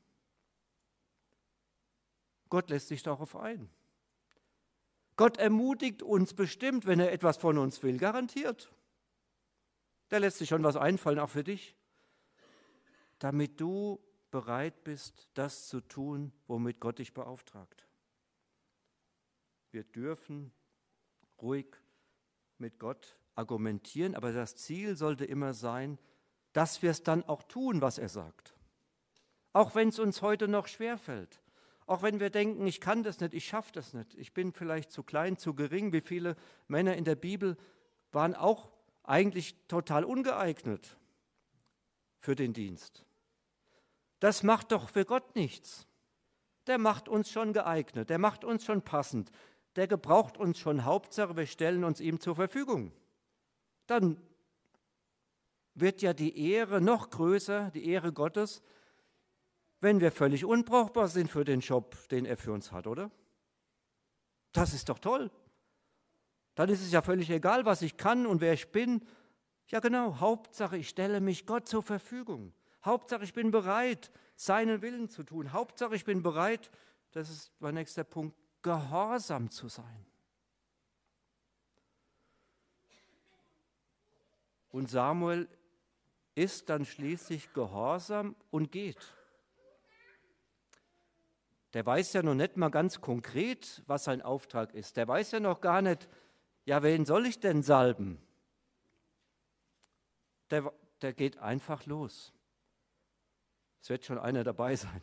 Gott 2.49 2.69
lässt 2.69 2.87
sich 2.87 3.03
darauf 3.03 3.35
ein. 3.35 3.69
Gott 5.17 5.37
ermutigt 5.37 6.03
uns 6.03 6.33
bestimmt, 6.33 6.85
wenn 6.85 6.99
er 6.99 7.11
etwas 7.11 7.37
von 7.37 7.57
uns 7.57 7.83
will, 7.83 7.97
garantiert. 7.97 8.71
Der 10.09 10.19
lässt 10.19 10.37
sich 10.37 10.49
schon 10.49 10.63
was 10.63 10.75
einfallen, 10.75 11.19
auch 11.19 11.29
für 11.29 11.43
dich, 11.43 11.75
damit 13.19 13.59
du 13.61 13.99
bereit 14.31 14.83
bist, 14.83 15.29
das 15.33 15.67
zu 15.67 15.81
tun, 15.81 16.31
womit 16.47 16.79
Gott 16.79 16.99
dich 16.99 17.13
beauftragt. 17.13 17.87
Wir 19.71 19.83
dürfen 19.83 20.51
ruhig 21.41 21.67
mit 22.57 22.79
Gott 22.79 23.17
argumentieren, 23.35 24.15
aber 24.15 24.31
das 24.33 24.55
Ziel 24.55 24.95
sollte 24.95 25.25
immer 25.25 25.53
sein, 25.53 25.97
dass 26.53 26.81
wir 26.81 26.91
es 26.91 27.03
dann 27.03 27.23
auch 27.23 27.43
tun, 27.43 27.81
was 27.81 27.97
er 27.97 28.09
sagt. 28.09 28.55
Auch 29.53 29.75
wenn 29.75 29.89
es 29.89 29.99
uns 29.99 30.21
heute 30.21 30.47
noch 30.47 30.67
schwerfällt. 30.67 31.40
Auch 31.91 32.03
wenn 32.03 32.21
wir 32.21 32.29
denken, 32.29 32.65
ich 32.67 32.79
kann 32.79 33.03
das 33.03 33.19
nicht, 33.19 33.33
ich 33.33 33.43
schaffe 33.43 33.73
das 33.73 33.93
nicht, 33.93 34.13
ich 34.13 34.33
bin 34.33 34.53
vielleicht 34.53 34.93
zu 34.93 35.03
klein, 35.03 35.35
zu 35.35 35.53
gering. 35.53 35.91
Wie 35.91 35.99
viele 35.99 36.37
Männer 36.69 36.95
in 36.95 37.03
der 37.03 37.15
Bibel 37.15 37.57
waren 38.13 38.33
auch 38.33 38.71
eigentlich 39.03 39.57
total 39.67 40.05
ungeeignet 40.05 40.95
für 42.21 42.33
den 42.33 42.53
Dienst. 42.53 43.03
Das 44.21 44.41
macht 44.41 44.71
doch 44.71 44.87
für 44.87 45.03
Gott 45.03 45.35
nichts. 45.35 45.85
Der 46.65 46.77
macht 46.77 47.09
uns 47.09 47.29
schon 47.29 47.51
geeignet, 47.51 48.09
der 48.09 48.19
macht 48.19 48.45
uns 48.45 48.63
schon 48.63 48.83
passend, 48.83 49.29
der 49.75 49.89
gebraucht 49.89 50.37
uns 50.37 50.59
schon. 50.59 50.85
Hauptsache, 50.85 51.35
wir 51.35 51.45
stellen 51.45 51.83
uns 51.83 51.99
ihm 51.99 52.21
zur 52.21 52.35
Verfügung. 52.37 52.93
Dann 53.87 54.15
wird 55.73 56.01
ja 56.01 56.13
die 56.13 56.53
Ehre 56.53 56.79
noch 56.79 57.09
größer, 57.09 57.69
die 57.71 57.85
Ehre 57.85 58.13
Gottes, 58.13 58.61
wenn 59.81 59.99
wir 59.99 60.11
völlig 60.11 60.45
unbrauchbar 60.45 61.07
sind 61.07 61.29
für 61.29 61.43
den 61.43 61.59
Job, 61.59 61.97
den 62.09 62.25
er 62.25 62.37
für 62.37 62.53
uns 62.53 62.71
hat, 62.71 62.87
oder? 62.87 63.11
Das 64.53 64.73
ist 64.73 64.89
doch 64.89 64.99
toll. 64.99 65.31
Dann 66.55 66.69
ist 66.69 66.81
es 66.81 66.91
ja 66.91 67.01
völlig 67.01 67.29
egal, 67.29 67.65
was 67.65 67.81
ich 67.81 67.97
kann 67.97 68.27
und 68.27 68.41
wer 68.41 68.53
ich 68.53 68.71
bin. 68.71 69.05
Ja 69.67 69.79
genau, 69.79 70.19
Hauptsache, 70.19 70.77
ich 70.77 70.89
stelle 70.89 71.19
mich 71.19 71.45
Gott 71.45 71.67
zur 71.67 71.81
Verfügung. 71.81 72.53
Hauptsache, 72.85 73.23
ich 73.23 73.33
bin 73.33 73.51
bereit, 73.51 74.11
seinen 74.35 74.81
Willen 74.81 75.09
zu 75.09 75.23
tun. 75.23 75.51
Hauptsache, 75.51 75.95
ich 75.95 76.05
bin 76.05 76.21
bereit, 76.21 76.69
das 77.11 77.29
ist 77.29 77.51
mein 77.59 77.75
nächster 77.75 78.03
Punkt, 78.03 78.37
gehorsam 78.61 79.49
zu 79.49 79.67
sein. 79.67 80.05
Und 84.69 84.89
Samuel 84.89 85.49
ist 86.35 86.69
dann 86.69 86.85
schließlich 86.85 87.53
gehorsam 87.53 88.35
und 88.51 88.71
geht. 88.71 89.13
Der 91.73 91.85
weiß 91.85 92.13
ja 92.13 92.23
noch 92.23 92.35
nicht 92.35 92.57
mal 92.57 92.69
ganz 92.69 92.99
konkret, 92.99 93.81
was 93.87 94.03
sein 94.03 94.21
Auftrag 94.21 94.73
ist. 94.73 94.97
Der 94.97 95.07
weiß 95.07 95.31
ja 95.31 95.39
noch 95.39 95.61
gar 95.61 95.81
nicht, 95.81 96.09
ja, 96.65 96.83
wen 96.83 97.05
soll 97.05 97.25
ich 97.25 97.39
denn 97.39 97.63
salben? 97.63 98.21
Der, 100.49 100.73
der 101.01 101.13
geht 101.13 101.37
einfach 101.37 101.85
los. 101.85 102.33
Es 103.81 103.89
wird 103.89 104.05
schon 104.05 104.19
einer 104.19 104.43
dabei 104.43 104.75
sein. 104.75 105.01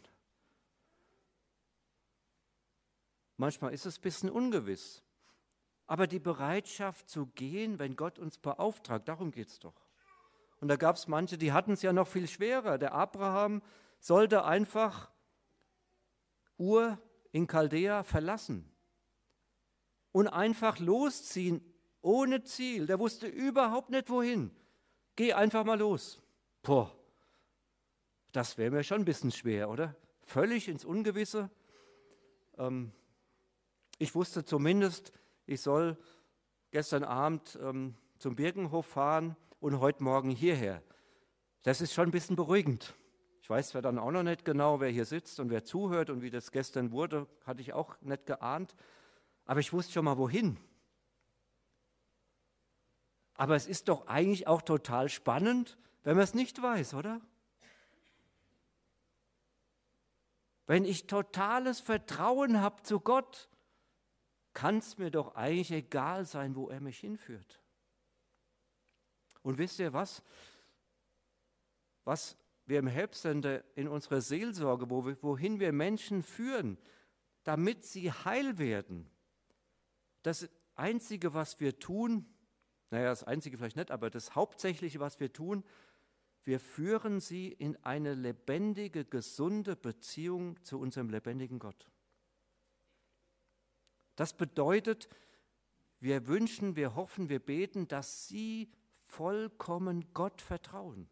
Manchmal 3.38 3.72
ist 3.72 3.86
es 3.86 3.98
ein 3.98 4.02
bisschen 4.02 4.30
ungewiss. 4.30 5.02
Aber 5.86 6.06
die 6.06 6.18
Bereitschaft 6.18 7.08
zu 7.08 7.26
gehen, 7.28 7.78
wenn 7.78 7.96
Gott 7.96 8.18
uns 8.18 8.36
beauftragt, 8.36 9.08
darum 9.08 9.30
geht 9.30 9.48
es 9.48 9.58
doch. 9.58 9.86
Und 10.60 10.68
da 10.68 10.76
gab 10.76 10.96
es 10.96 11.08
manche, 11.08 11.38
die 11.38 11.52
hatten 11.52 11.72
es 11.72 11.82
ja 11.82 11.92
noch 11.92 12.08
viel 12.08 12.28
schwerer. 12.28 12.78
Der 12.78 12.92
Abraham 12.92 13.62
sollte 14.00 14.44
einfach 14.44 15.10
Ur 16.58 16.98
in 17.32 17.46
Chaldea 17.46 18.02
verlassen 18.02 18.70
und 20.12 20.28
einfach 20.28 20.78
losziehen 20.78 21.62
ohne 22.02 22.42
Ziel. 22.42 22.86
Der 22.86 22.98
wusste 22.98 23.26
überhaupt 23.26 23.90
nicht 23.90 24.10
wohin. 24.10 24.50
Geh 25.16 25.32
einfach 25.32 25.64
mal 25.64 25.78
los. 25.78 26.20
Boah, 26.62 26.94
das 28.32 28.58
wäre 28.58 28.70
mir 28.70 28.84
schon 28.84 29.02
ein 29.02 29.04
bisschen 29.04 29.32
schwer, 29.32 29.70
oder? 29.70 29.94
Völlig 30.22 30.68
ins 30.68 30.84
Ungewisse. 30.84 31.50
Ähm, 32.58 32.92
ich 33.98 34.14
wusste 34.14 34.44
zumindest, 34.44 35.12
ich 35.46 35.60
soll 35.60 35.96
gestern 36.70 37.04
Abend 37.04 37.58
ähm, 37.62 37.94
zum 38.18 38.36
Birkenhof 38.36 38.86
fahren 38.86 39.36
und 39.60 39.80
heute 39.80 40.02
Morgen 40.02 40.30
hierher. 40.30 40.82
Das 41.62 41.80
ist 41.80 41.94
schon 41.94 42.08
ein 42.08 42.12
bisschen 42.12 42.36
beruhigend. 42.36 42.94
Ich 43.48 43.50
weiß 43.50 43.70
zwar 43.70 43.80
dann 43.80 43.98
auch 43.98 44.10
noch 44.10 44.22
nicht 44.22 44.44
genau, 44.44 44.78
wer 44.78 44.90
hier 44.90 45.06
sitzt 45.06 45.40
und 45.40 45.48
wer 45.48 45.64
zuhört 45.64 46.10
und 46.10 46.20
wie 46.20 46.28
das 46.28 46.52
gestern 46.52 46.92
wurde, 46.92 47.26
hatte 47.46 47.62
ich 47.62 47.72
auch 47.72 47.98
nicht 48.02 48.26
geahnt, 48.26 48.76
aber 49.46 49.60
ich 49.60 49.72
wusste 49.72 49.94
schon 49.94 50.04
mal 50.04 50.18
wohin. 50.18 50.58
Aber 53.32 53.56
es 53.56 53.66
ist 53.66 53.88
doch 53.88 54.06
eigentlich 54.06 54.46
auch 54.46 54.60
total 54.60 55.08
spannend, 55.08 55.78
wenn 56.02 56.16
man 56.16 56.24
es 56.24 56.34
nicht 56.34 56.60
weiß, 56.60 56.92
oder? 56.92 57.22
Wenn 60.66 60.84
ich 60.84 61.06
totales 61.06 61.80
Vertrauen 61.80 62.60
habe 62.60 62.82
zu 62.82 63.00
Gott, 63.00 63.48
kann 64.52 64.76
es 64.76 64.98
mir 64.98 65.10
doch 65.10 65.36
eigentlich 65.36 65.70
egal 65.70 66.26
sein, 66.26 66.54
wo 66.54 66.68
er 66.68 66.82
mich 66.82 66.98
hinführt. 66.98 67.62
Und 69.40 69.56
wisst 69.56 69.78
ihr 69.78 69.94
was? 69.94 70.22
Was 72.04 72.36
wir 72.68 72.78
im 72.78 72.86
Helpsender 72.86 73.64
in 73.76 73.88
unserer 73.88 74.20
Seelsorge, 74.20 74.90
wo 74.90 75.06
wir, 75.06 75.16
wohin 75.22 75.58
wir 75.58 75.72
Menschen 75.72 76.22
führen, 76.22 76.76
damit 77.42 77.84
sie 77.84 78.12
heil 78.12 78.58
werden, 78.58 79.10
das 80.22 80.50
Einzige, 80.74 81.32
was 81.32 81.60
wir 81.60 81.78
tun, 81.78 82.26
naja, 82.90 83.08
das 83.08 83.24
Einzige 83.24 83.56
vielleicht 83.56 83.76
nicht, 83.76 83.90
aber 83.90 84.10
das 84.10 84.34
Hauptsächliche, 84.34 85.00
was 85.00 85.18
wir 85.18 85.32
tun, 85.32 85.64
wir 86.44 86.60
führen 86.60 87.20
sie 87.20 87.48
in 87.48 87.76
eine 87.84 88.14
lebendige, 88.14 89.04
gesunde 89.04 89.74
Beziehung 89.74 90.62
zu 90.62 90.78
unserem 90.78 91.08
lebendigen 91.08 91.58
Gott. 91.58 91.90
Das 94.14 94.36
bedeutet, 94.36 95.08
wir 96.00 96.26
wünschen, 96.26 96.76
wir 96.76 96.94
hoffen, 96.94 97.30
wir 97.30 97.40
beten, 97.40 97.88
dass 97.88 98.28
sie 98.28 98.70
vollkommen 99.04 100.12
Gott 100.12 100.42
vertrauen. 100.42 101.08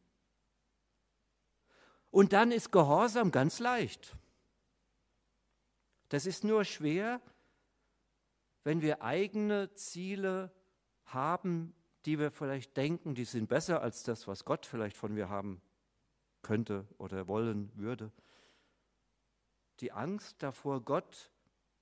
Und 2.16 2.32
dann 2.32 2.50
ist 2.50 2.72
Gehorsam 2.72 3.30
ganz 3.30 3.58
leicht. 3.58 4.16
Das 6.08 6.24
ist 6.24 6.44
nur 6.44 6.64
schwer, 6.64 7.20
wenn 8.64 8.80
wir 8.80 9.02
eigene 9.02 9.74
Ziele 9.74 10.50
haben, 11.04 11.74
die 12.06 12.18
wir 12.18 12.30
vielleicht 12.30 12.74
denken, 12.74 13.14
die 13.14 13.26
sind 13.26 13.50
besser 13.50 13.82
als 13.82 14.02
das, 14.02 14.26
was 14.26 14.46
Gott 14.46 14.64
vielleicht 14.64 14.96
von 14.96 15.12
mir 15.12 15.28
haben 15.28 15.60
könnte 16.40 16.88
oder 16.96 17.28
wollen 17.28 17.70
würde. 17.74 18.10
Die 19.80 19.92
Angst 19.92 20.42
davor, 20.42 20.80
Gott 20.80 21.30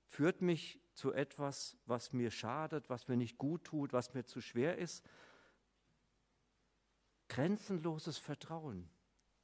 führt 0.03 0.41
mich 0.41 0.81
zu 0.95 1.13
etwas, 1.13 1.77
was 1.85 2.11
mir 2.11 2.29
schadet, 2.29 2.89
was 2.89 3.07
mir 3.07 3.15
nicht 3.15 3.37
gut 3.37 3.63
tut, 3.63 3.93
was 3.93 4.13
mir 4.13 4.25
zu 4.25 4.41
schwer 4.41 4.79
ist. 4.79 5.01
Grenzenloses 7.29 8.17
Vertrauen 8.17 8.89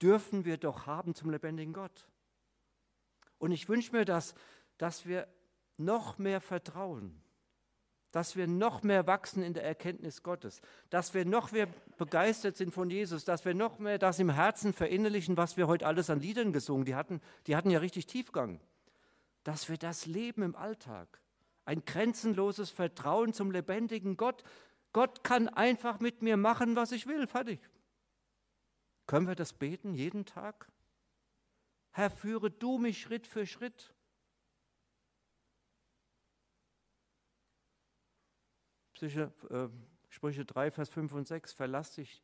dürfen 0.01 0.45
wir 0.45 0.57
doch 0.57 0.85
haben 0.85 1.15
zum 1.15 1.29
lebendigen 1.29 1.73
Gott. 1.73 2.07
Und 3.37 3.51
ich 3.51 3.69
wünsche 3.69 3.95
mir 3.95 4.05
das, 4.05 4.35
dass 4.77 5.05
wir 5.05 5.27
noch 5.77 6.17
mehr 6.17 6.41
vertrauen, 6.41 7.21
dass 8.11 8.35
wir 8.35 8.47
noch 8.47 8.83
mehr 8.83 9.07
wachsen 9.07 9.41
in 9.41 9.53
der 9.53 9.63
Erkenntnis 9.63 10.21
Gottes, 10.21 10.61
dass 10.89 11.13
wir 11.13 11.25
noch 11.25 11.51
mehr 11.51 11.67
begeistert 11.97 12.57
sind 12.57 12.73
von 12.73 12.89
Jesus, 12.89 13.25
dass 13.25 13.45
wir 13.45 13.53
noch 13.53 13.79
mehr 13.79 13.97
das 13.97 14.19
im 14.19 14.29
Herzen 14.29 14.73
verinnerlichen, 14.73 15.37
was 15.37 15.57
wir 15.57 15.67
heute 15.67 15.87
alles 15.87 16.09
an 16.09 16.19
Liedern 16.19 16.51
gesungen, 16.51 16.85
die 16.85 16.95
hatten, 16.95 17.21
die 17.47 17.55
hatten 17.55 17.69
ja 17.69 17.79
richtig 17.79 18.07
Tiefgang, 18.07 18.59
dass 19.43 19.69
wir 19.69 19.77
das 19.77 20.05
leben 20.05 20.43
im 20.43 20.55
Alltag 20.55 21.21
ein 21.65 21.85
grenzenloses 21.85 22.69
Vertrauen 22.69 23.33
zum 23.33 23.51
lebendigen 23.51 24.17
Gott. 24.17 24.43
Gott 24.93 25.23
kann 25.23 25.47
einfach 25.47 25.99
mit 25.99 26.21
mir 26.21 26.37
machen, 26.37 26.75
was 26.75 26.91
ich 26.91 27.07
will. 27.07 27.27
Fertig. 27.27 27.59
Können 29.11 29.27
wir 29.27 29.35
das 29.35 29.51
beten 29.51 29.93
jeden 29.93 30.25
Tag? 30.25 30.71
Herr, 31.91 32.09
führe 32.09 32.49
du 32.49 32.77
mich 32.77 33.01
Schritt 33.01 33.27
für 33.27 33.45
Schritt. 33.45 33.93
Psyche, 38.93 39.33
äh, 39.49 39.67
Sprüche 40.07 40.45
3, 40.45 40.71
Vers 40.71 40.87
5 40.87 41.11
und 41.11 41.27
6, 41.27 41.51
verlass 41.51 41.93
dich 41.95 42.23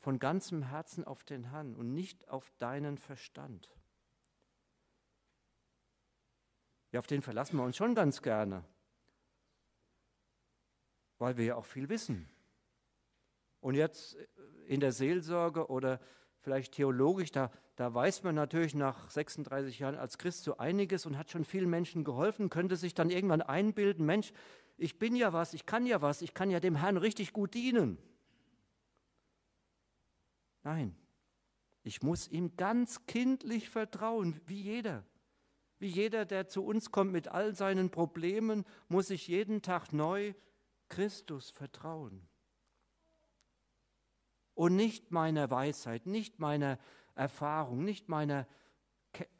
von 0.00 0.18
ganzem 0.18 0.64
Herzen 0.64 1.04
auf 1.04 1.22
den 1.22 1.44
Herrn 1.44 1.76
und 1.76 1.94
nicht 1.94 2.26
auf 2.28 2.50
deinen 2.58 2.98
Verstand. 2.98 3.72
Ja, 6.90 6.98
auf 6.98 7.06
den 7.06 7.22
verlassen 7.22 7.58
wir 7.58 7.62
uns 7.62 7.76
schon 7.76 7.94
ganz 7.94 8.22
gerne, 8.22 8.64
weil 11.18 11.36
wir 11.36 11.44
ja 11.44 11.54
auch 11.54 11.66
viel 11.66 11.88
wissen. 11.88 12.33
Und 13.64 13.76
jetzt 13.76 14.18
in 14.66 14.80
der 14.80 14.92
Seelsorge 14.92 15.68
oder 15.70 15.98
vielleicht 16.40 16.74
theologisch, 16.74 17.30
da, 17.30 17.50
da 17.76 17.94
weiß 17.94 18.22
man 18.22 18.34
natürlich 18.34 18.74
nach 18.74 19.10
36 19.10 19.78
Jahren 19.78 19.94
als 19.94 20.18
Christ 20.18 20.44
so 20.44 20.58
einiges 20.58 21.06
und 21.06 21.16
hat 21.16 21.30
schon 21.30 21.46
vielen 21.46 21.70
Menschen 21.70 22.04
geholfen, 22.04 22.50
könnte 22.50 22.76
sich 22.76 22.92
dann 22.92 23.08
irgendwann 23.08 23.40
einbilden, 23.40 24.04
Mensch, 24.04 24.34
ich 24.76 24.98
bin 24.98 25.16
ja 25.16 25.32
was, 25.32 25.54
ich 25.54 25.64
kann 25.64 25.86
ja 25.86 26.02
was, 26.02 26.20
ich 26.20 26.34
kann 26.34 26.50
ja 26.50 26.60
dem 26.60 26.76
Herrn 26.76 26.98
richtig 26.98 27.32
gut 27.32 27.54
dienen. 27.54 27.96
Nein, 30.62 30.94
ich 31.84 32.02
muss 32.02 32.28
ihm 32.28 32.58
ganz 32.58 33.06
kindlich 33.06 33.70
vertrauen, 33.70 34.42
wie 34.44 34.60
jeder. 34.60 35.06
Wie 35.78 35.88
jeder, 35.88 36.26
der 36.26 36.48
zu 36.48 36.62
uns 36.62 36.90
kommt 36.90 37.12
mit 37.12 37.28
all 37.28 37.54
seinen 37.54 37.88
Problemen, 37.88 38.66
muss 38.88 39.08
ich 39.08 39.26
jeden 39.26 39.62
Tag 39.62 39.94
neu 39.94 40.34
Christus 40.90 41.48
vertrauen. 41.48 42.28
Und 44.54 44.76
nicht 44.76 45.10
meiner 45.10 45.50
Weisheit, 45.50 46.06
nicht 46.06 46.38
meiner 46.38 46.78
Erfahrung, 47.14 47.84
nicht 47.84 48.08
meiner 48.08 48.46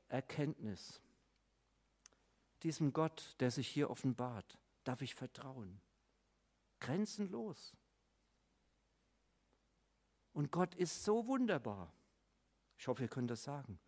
Erkenntnis. 0.09 1.01
Diesem 2.63 2.93
Gott, 2.93 3.37
der 3.41 3.51
sich 3.51 3.69
hier 3.69 3.91
offenbart, 3.91 4.59
darf 4.85 5.03
ich 5.03 5.15
vertrauen. 5.15 5.81
Grenzenlos. 6.81 7.77
Und 10.33 10.51
Gott 10.51 10.75
ist 10.75 11.05
so 11.05 11.27
wunderbar. 11.27 11.93
Ich 12.79 12.89
hoffe, 12.89 13.03
ihr 13.03 13.09
könnt 13.09 13.31
das 13.31 13.43
sagen. 13.43 13.79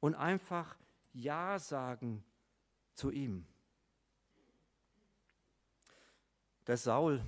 Und 0.00 0.14
einfach 0.14 0.78
Ja 1.12 1.58
sagen 1.58 2.24
zu 2.94 3.10
ihm. 3.10 3.46
Der 6.66 6.76
Saul, 6.76 7.22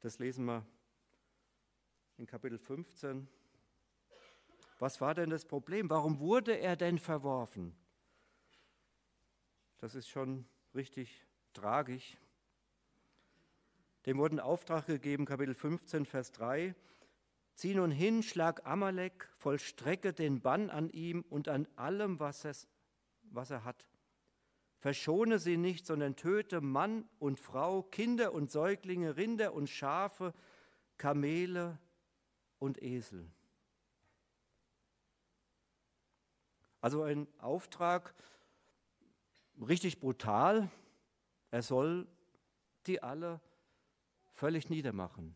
das 0.00 0.18
lesen 0.18 0.46
wir 0.46 0.64
in 2.18 2.26
Kapitel 2.26 2.58
15. 2.58 3.28
Was 4.80 5.00
war 5.00 5.14
denn 5.14 5.30
das 5.30 5.44
Problem? 5.44 5.88
Warum 5.88 6.18
wurde 6.18 6.58
er 6.58 6.74
denn 6.74 6.98
verworfen? 6.98 7.76
Das 9.78 9.94
ist 9.94 10.08
schon 10.08 10.44
richtig 10.74 11.24
tragisch. 11.52 12.18
Dem 14.06 14.18
wurde 14.18 14.36
ein 14.36 14.40
Auftrag 14.40 14.86
gegeben, 14.86 15.26
Kapitel 15.26 15.54
15, 15.54 16.06
Vers 16.06 16.32
3. 16.32 16.74
Zieh 17.54 17.74
nun 17.74 17.92
hin, 17.92 18.22
schlag 18.24 18.66
Amalek, 18.66 19.28
vollstrecke 19.36 20.12
den 20.12 20.40
Bann 20.40 20.70
an 20.70 20.90
ihm 20.90 21.24
und 21.28 21.48
an 21.48 21.68
allem, 21.76 22.18
was, 22.18 22.44
es, 22.44 22.66
was 23.22 23.50
er 23.50 23.64
hat. 23.64 23.88
Verschone 24.78 25.38
sie 25.38 25.56
nicht, 25.56 25.86
sondern 25.86 26.16
töte 26.16 26.60
Mann 26.60 27.08
und 27.18 27.38
Frau, 27.38 27.82
Kinder 27.82 28.32
und 28.32 28.50
Säuglinge, 28.50 29.16
Rinder 29.16 29.54
und 29.54 29.68
Schafe, 29.68 30.34
Kamele 30.96 31.78
und 32.58 32.82
Esel. 32.82 33.30
Also 36.80 37.02
ein 37.02 37.26
Auftrag, 37.38 38.14
richtig 39.60 40.00
brutal. 40.00 40.70
Er 41.50 41.62
soll 41.62 42.06
die 42.86 43.02
alle 43.02 43.40
völlig 44.32 44.70
niedermachen, 44.70 45.34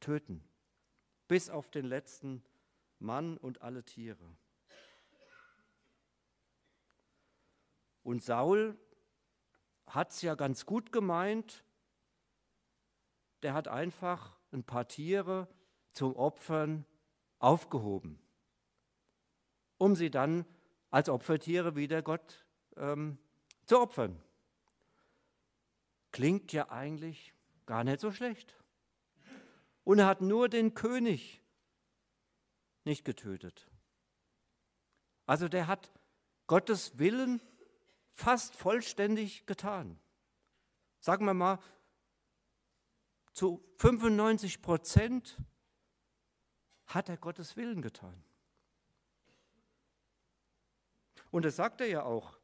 töten, 0.00 0.42
bis 1.28 1.50
auf 1.50 1.70
den 1.70 1.86
letzten 1.86 2.42
Mann 2.98 3.36
und 3.36 3.62
alle 3.62 3.84
Tiere. 3.84 4.36
Und 8.02 8.22
Saul 8.22 8.76
hat 9.86 10.10
es 10.10 10.22
ja 10.22 10.34
ganz 10.34 10.66
gut 10.66 10.92
gemeint. 10.92 11.62
Der 13.42 13.54
hat 13.54 13.68
einfach 13.68 14.36
ein 14.50 14.64
paar 14.64 14.88
Tiere 14.88 15.46
zum 15.98 16.14
Opfern 16.14 16.86
aufgehoben, 17.40 18.20
um 19.78 19.96
sie 19.96 20.12
dann 20.12 20.46
als 20.90 21.08
Opfertiere 21.08 21.74
wieder 21.74 22.02
Gott 22.02 22.46
ähm, 22.76 23.18
zu 23.66 23.80
opfern. 23.80 24.22
Klingt 26.12 26.52
ja 26.52 26.70
eigentlich 26.70 27.34
gar 27.66 27.82
nicht 27.82 27.98
so 27.98 28.12
schlecht. 28.12 28.54
Und 29.82 29.98
er 29.98 30.06
hat 30.06 30.20
nur 30.20 30.48
den 30.48 30.72
König 30.74 31.42
nicht 32.84 33.04
getötet. 33.04 33.68
Also 35.26 35.48
der 35.48 35.66
hat 35.66 35.90
Gottes 36.46 37.00
Willen 37.00 37.42
fast 38.12 38.54
vollständig 38.54 39.46
getan. 39.46 39.98
Sagen 41.00 41.24
wir 41.24 41.34
mal, 41.34 41.58
zu 43.32 43.64
95 43.78 44.62
Prozent 44.62 45.38
hat 46.88 47.08
er 47.08 47.16
Gottes 47.16 47.56
Willen 47.56 47.82
getan. 47.82 48.22
Und 51.30 51.44
das 51.44 51.56
sagt 51.56 51.80
er 51.80 51.86
ja 51.88 52.02
auch, 52.02 52.38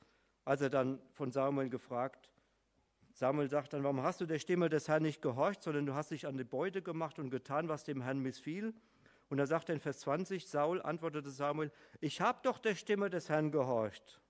als 0.44 0.60
er 0.60 0.70
dann 0.70 1.00
von 1.12 1.32
Samuel 1.32 1.70
gefragt, 1.70 2.30
Samuel 3.12 3.48
sagt 3.48 3.72
dann, 3.72 3.82
warum 3.82 4.02
hast 4.02 4.20
du 4.20 4.26
der 4.26 4.38
Stimme 4.38 4.68
des 4.68 4.88
Herrn 4.88 5.02
nicht 5.02 5.22
gehorcht, 5.22 5.62
sondern 5.62 5.86
du 5.86 5.94
hast 5.94 6.10
dich 6.10 6.26
an 6.26 6.36
die 6.36 6.44
Beute 6.44 6.82
gemacht 6.82 7.18
und 7.18 7.30
getan, 7.30 7.68
was 7.68 7.84
dem 7.84 8.02
Herrn 8.02 8.18
missfiel? 8.18 8.74
Und 9.30 9.38
er 9.38 9.46
sagt 9.46 9.70
in 9.70 9.80
Vers 9.80 10.00
20, 10.00 10.46
Saul 10.46 10.82
antwortete 10.82 11.30
Samuel, 11.30 11.72
ich 12.00 12.20
habe 12.20 12.40
doch 12.42 12.58
der 12.58 12.74
Stimme 12.74 13.10
des 13.10 13.28
Herrn 13.28 13.50
gehorcht 13.52 14.20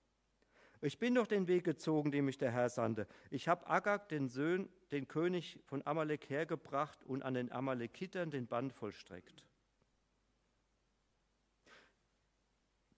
ich 0.84 0.98
bin 0.98 1.14
doch 1.14 1.26
den 1.26 1.48
Weg 1.48 1.64
gezogen, 1.64 2.12
den 2.12 2.26
mich 2.26 2.36
der 2.36 2.50
Herr 2.50 2.68
sandte. 2.68 3.06
Ich 3.30 3.48
habe 3.48 3.66
Agag, 3.66 4.08
den 4.08 4.28
Sohn, 4.28 4.68
den 4.92 5.08
König 5.08 5.58
von 5.64 5.84
Amalek, 5.86 6.28
hergebracht 6.28 7.02
und 7.04 7.22
an 7.22 7.34
den 7.34 7.50
Amalekitern 7.50 8.30
den 8.30 8.46
Band 8.46 8.72
vollstreckt. 8.72 9.46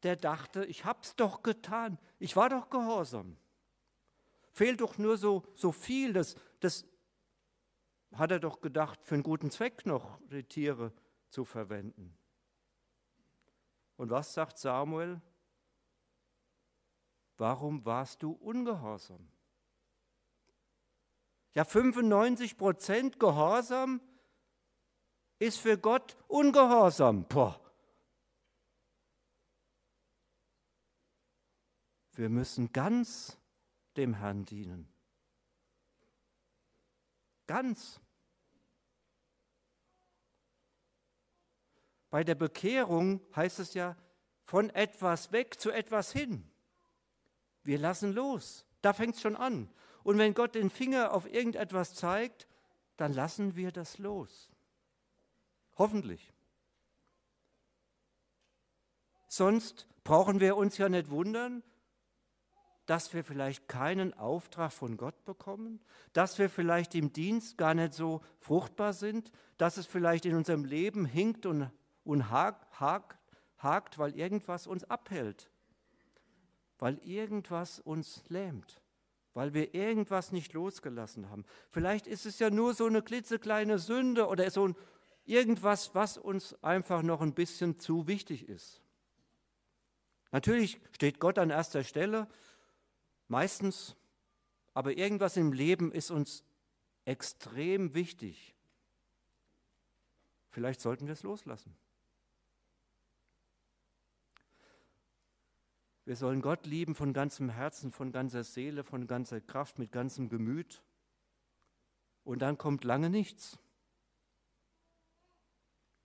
Der 0.02 0.16
dachte, 0.16 0.64
ich 0.64 0.84
hab's 0.84 1.16
doch 1.16 1.42
getan. 1.42 1.98
Ich 2.18 2.36
war 2.36 2.48
doch 2.48 2.70
gehorsam. 2.70 3.36
Fehlt 4.52 4.80
doch 4.80 4.98
nur 4.98 5.16
so, 5.16 5.44
so 5.54 5.72
viel. 5.72 6.12
Das, 6.12 6.36
das 6.60 6.86
hat 8.14 8.30
er 8.30 8.40
doch 8.40 8.60
gedacht, 8.60 9.02
für 9.02 9.14
einen 9.14 9.22
guten 9.22 9.50
Zweck 9.50 9.86
noch 9.86 10.18
die 10.30 10.44
Tiere 10.44 10.92
zu 11.28 11.44
verwenden. 11.44 12.16
Und 13.96 14.10
was 14.10 14.34
sagt 14.34 14.58
Samuel? 14.58 15.20
warum 17.38 17.84
warst 17.84 18.22
du 18.22 18.32
ungehorsam? 18.32 19.28
Ja, 21.54 21.64
95 21.64 22.56
Prozent 22.56 23.18
Gehorsam 23.18 24.00
ist 25.38 25.58
für 25.58 25.78
Gott 25.78 26.16
ungehorsam. 26.28 27.24
Boah. 27.24 27.60
Wir 32.16 32.30
müssen 32.30 32.72
ganz 32.72 33.36
dem 33.96 34.14
Herrn 34.14 34.46
dienen. 34.46 34.88
Ganz. 37.46 38.00
Bei 42.08 42.24
der 42.24 42.34
Bekehrung 42.34 43.20
heißt 43.36 43.58
es 43.58 43.74
ja, 43.74 43.96
von 44.44 44.70
etwas 44.70 45.30
weg 45.32 45.60
zu 45.60 45.70
etwas 45.70 46.10
hin. 46.10 46.50
Wir 47.62 47.78
lassen 47.78 48.12
los. 48.12 48.64
Da 48.80 48.94
fängt 48.94 49.16
es 49.16 49.20
schon 49.20 49.36
an. 49.36 49.68
Und 50.02 50.16
wenn 50.16 50.32
Gott 50.32 50.54
den 50.54 50.70
Finger 50.70 51.12
auf 51.12 51.26
irgendetwas 51.26 51.94
zeigt, 51.94 52.48
dann 52.96 53.12
lassen 53.12 53.56
wir 53.56 53.72
das 53.72 53.98
los. 53.98 54.50
Hoffentlich. 55.76 56.32
Sonst 59.28 59.86
brauchen 60.02 60.40
wir 60.40 60.56
uns 60.56 60.78
ja 60.78 60.88
nicht 60.88 61.10
wundern, 61.10 61.62
dass 62.86 63.12
wir 63.12 63.24
vielleicht 63.24 63.68
keinen 63.68 64.14
Auftrag 64.14 64.72
von 64.72 64.96
Gott 64.96 65.24
bekommen, 65.24 65.80
dass 66.12 66.38
wir 66.38 66.48
vielleicht 66.48 66.94
im 66.94 67.12
Dienst 67.12 67.58
gar 67.58 67.74
nicht 67.74 67.92
so 67.92 68.22
fruchtbar 68.38 68.92
sind, 68.92 69.30
dass 69.58 69.76
es 69.76 69.86
vielleicht 69.86 70.24
in 70.24 70.36
unserem 70.36 70.64
Leben 70.64 71.04
hinkt 71.04 71.46
und, 71.46 71.70
und 72.04 72.30
hakt, 72.30 72.80
hakt, 72.80 73.18
hakt, 73.58 73.98
weil 73.98 74.16
irgendwas 74.16 74.66
uns 74.66 74.84
abhält 74.84 75.50
weil 76.78 76.98
irgendwas 77.04 77.80
uns 77.80 78.22
lähmt, 78.28 78.80
weil 79.34 79.54
wir 79.54 79.74
irgendwas 79.74 80.32
nicht 80.32 80.52
losgelassen 80.52 81.30
haben. 81.30 81.44
Vielleicht 81.70 82.06
ist 82.06 82.26
es 82.26 82.38
ja 82.38 82.50
nur 82.50 82.74
so 82.74 82.86
eine 82.86 83.02
klitzekleine 83.02 83.78
Sünde 83.78 84.26
oder 84.26 84.50
so 84.50 84.68
ein 84.68 84.76
irgendwas, 85.24 85.94
was 85.94 86.18
uns 86.18 86.62
einfach 86.62 87.02
noch 87.02 87.20
ein 87.20 87.34
bisschen 87.34 87.78
zu 87.78 88.06
wichtig 88.06 88.48
ist. 88.48 88.80
Natürlich 90.32 90.80
steht 90.92 91.18
Gott 91.18 91.38
an 91.38 91.50
erster 91.50 91.82
Stelle, 91.82 92.28
meistens, 93.28 93.96
aber 94.74 94.96
irgendwas 94.96 95.36
im 95.36 95.52
Leben 95.52 95.92
ist 95.92 96.10
uns 96.10 96.44
extrem 97.04 97.94
wichtig. 97.94 98.54
Vielleicht 100.50 100.80
sollten 100.80 101.06
wir 101.06 101.12
es 101.12 101.22
loslassen. 101.22 101.76
Wir 106.06 106.14
sollen 106.14 106.40
Gott 106.40 106.66
lieben 106.66 106.94
von 106.94 107.12
ganzem 107.12 107.48
Herzen, 107.48 107.90
von 107.90 108.12
ganzer 108.12 108.44
Seele, 108.44 108.84
von 108.84 109.08
ganzer 109.08 109.40
Kraft, 109.40 109.78
mit 109.78 109.90
ganzem 109.90 110.28
Gemüt. 110.28 110.82
Und 112.22 112.40
dann 112.42 112.58
kommt 112.58 112.84
lange 112.84 113.10
nichts. 113.10 113.58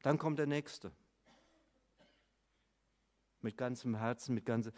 Dann 0.02 0.18
kommt 0.18 0.40
der 0.40 0.48
Nächste. 0.48 0.92
Mit 3.42 3.58
ganzem 3.58 3.96
Herzen, 3.96 4.34
mit 4.34 4.46
ganzem. 4.46 4.74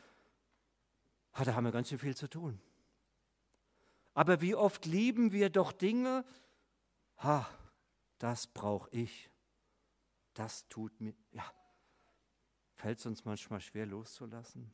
Ah, 1.33 1.43
da 1.43 1.55
haben 1.55 1.65
wir 1.65 1.71
ganz 1.71 1.89
schön 1.89 1.99
viel 1.99 2.15
zu 2.15 2.29
tun. 2.29 2.61
Aber 4.13 4.41
wie 4.41 4.55
oft 4.55 4.85
lieben 4.85 5.31
wir 5.31 5.49
doch 5.49 5.71
Dinge, 5.71 6.23
ha, 7.17 7.49
das 8.19 8.47
brauche 8.47 8.89
ich. 8.91 9.29
Das 10.35 10.67
tut 10.67 10.99
mir, 11.01 11.13
ja, 11.31 11.43
fällt 12.75 12.99
es 12.99 13.05
uns 13.05 13.25
manchmal 13.25 13.59
schwer 13.59 13.85
loszulassen. 13.85 14.73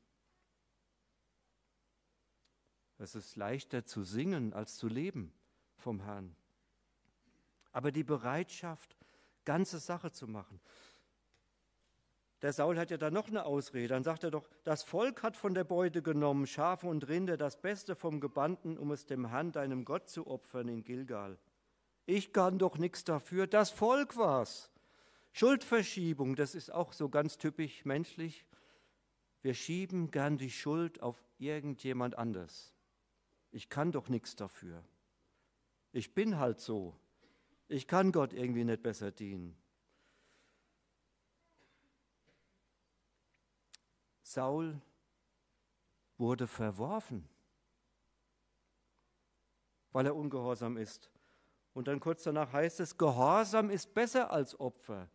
Es 2.97 3.15
ist 3.15 3.37
leichter 3.37 3.85
zu 3.85 4.03
singen 4.03 4.53
als 4.53 4.75
zu 4.75 4.87
leben 4.87 5.33
vom 5.77 6.01
Herrn. 6.01 6.35
Aber 7.71 7.93
die 7.93 8.03
Bereitschaft, 8.03 8.97
ganze 9.45 9.79
Sache 9.79 10.11
zu 10.11 10.27
machen. 10.27 10.59
Der 12.41 12.53
Saul 12.53 12.77
hat 12.77 12.89
ja 12.89 12.97
da 12.97 13.11
noch 13.11 13.27
eine 13.27 13.45
Ausrede. 13.45 13.89
Dann 13.89 14.03
sagt 14.03 14.23
er 14.23 14.31
doch, 14.31 14.47
das 14.63 14.83
Volk 14.83 15.23
hat 15.23 15.35
von 15.35 15.53
der 15.53 15.65
Beute 15.65 16.01
genommen, 16.01 16.47
Schafe 16.47 16.87
und 16.87 17.07
Rinder, 17.09 17.35
das 17.35 17.61
Beste 17.61 17.95
vom 17.95 18.21
Gebannten, 18.21 18.77
um 18.77 18.91
es 18.91 19.05
dem 19.05 19.27
Herrn, 19.27 19.51
deinem 19.51 19.83
Gott, 19.83 20.09
zu 20.09 20.27
opfern 20.27 20.69
in 20.69 20.83
Gilgal. 20.83 21.37
Ich 22.05 22.31
kann 22.31 22.57
doch 22.57 22.77
nichts 22.77 23.03
dafür. 23.03 23.45
Das 23.45 23.71
Volk 23.71 24.15
war's. 24.17 24.71
Schuldverschiebung, 25.33 26.35
das 26.35 26.55
ist 26.55 26.71
auch 26.73 26.93
so 26.93 27.09
ganz 27.09 27.37
typisch 27.37 27.85
menschlich. 27.85 28.45
Wir 29.41 29.53
schieben 29.53 30.11
gern 30.11 30.37
die 30.37 30.49
Schuld 30.49 31.01
auf 31.01 31.23
irgendjemand 31.37 32.17
anders. 32.17 32.73
Ich 33.51 33.69
kann 33.69 33.91
doch 33.91 34.09
nichts 34.09 34.35
dafür. 34.35 34.83
Ich 35.91 36.13
bin 36.13 36.37
halt 36.37 36.59
so. 36.59 36.95
Ich 37.67 37.87
kann 37.87 38.11
Gott 38.11 38.33
irgendwie 38.33 38.63
nicht 38.63 38.81
besser 38.81 39.11
dienen. 39.11 39.55
Saul 44.29 44.79
wurde 46.19 46.45
verworfen, 46.45 47.27
weil 49.91 50.05
er 50.05 50.15
ungehorsam 50.15 50.77
ist. 50.77 51.09
Und 51.73 51.87
dann 51.87 51.99
kurz 51.99 52.23
danach 52.23 52.53
heißt 52.53 52.79
es, 52.79 52.97
Gehorsam 52.97 53.71
ist 53.71 53.95
besser 53.95 54.31
als 54.31 54.59
Opfer. 54.59 55.09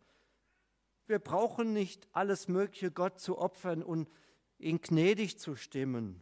Wir 1.07 1.19
brauchen 1.19 1.71
nicht 1.71 2.09
alles 2.11 2.49
Mögliche 2.49 2.91
Gott 2.91 3.19
zu 3.21 3.37
opfern 3.37 3.83
und 3.83 4.09
ihn 4.57 4.81
gnädig 4.81 5.39
zu 5.39 5.55
stimmen. 5.55 6.21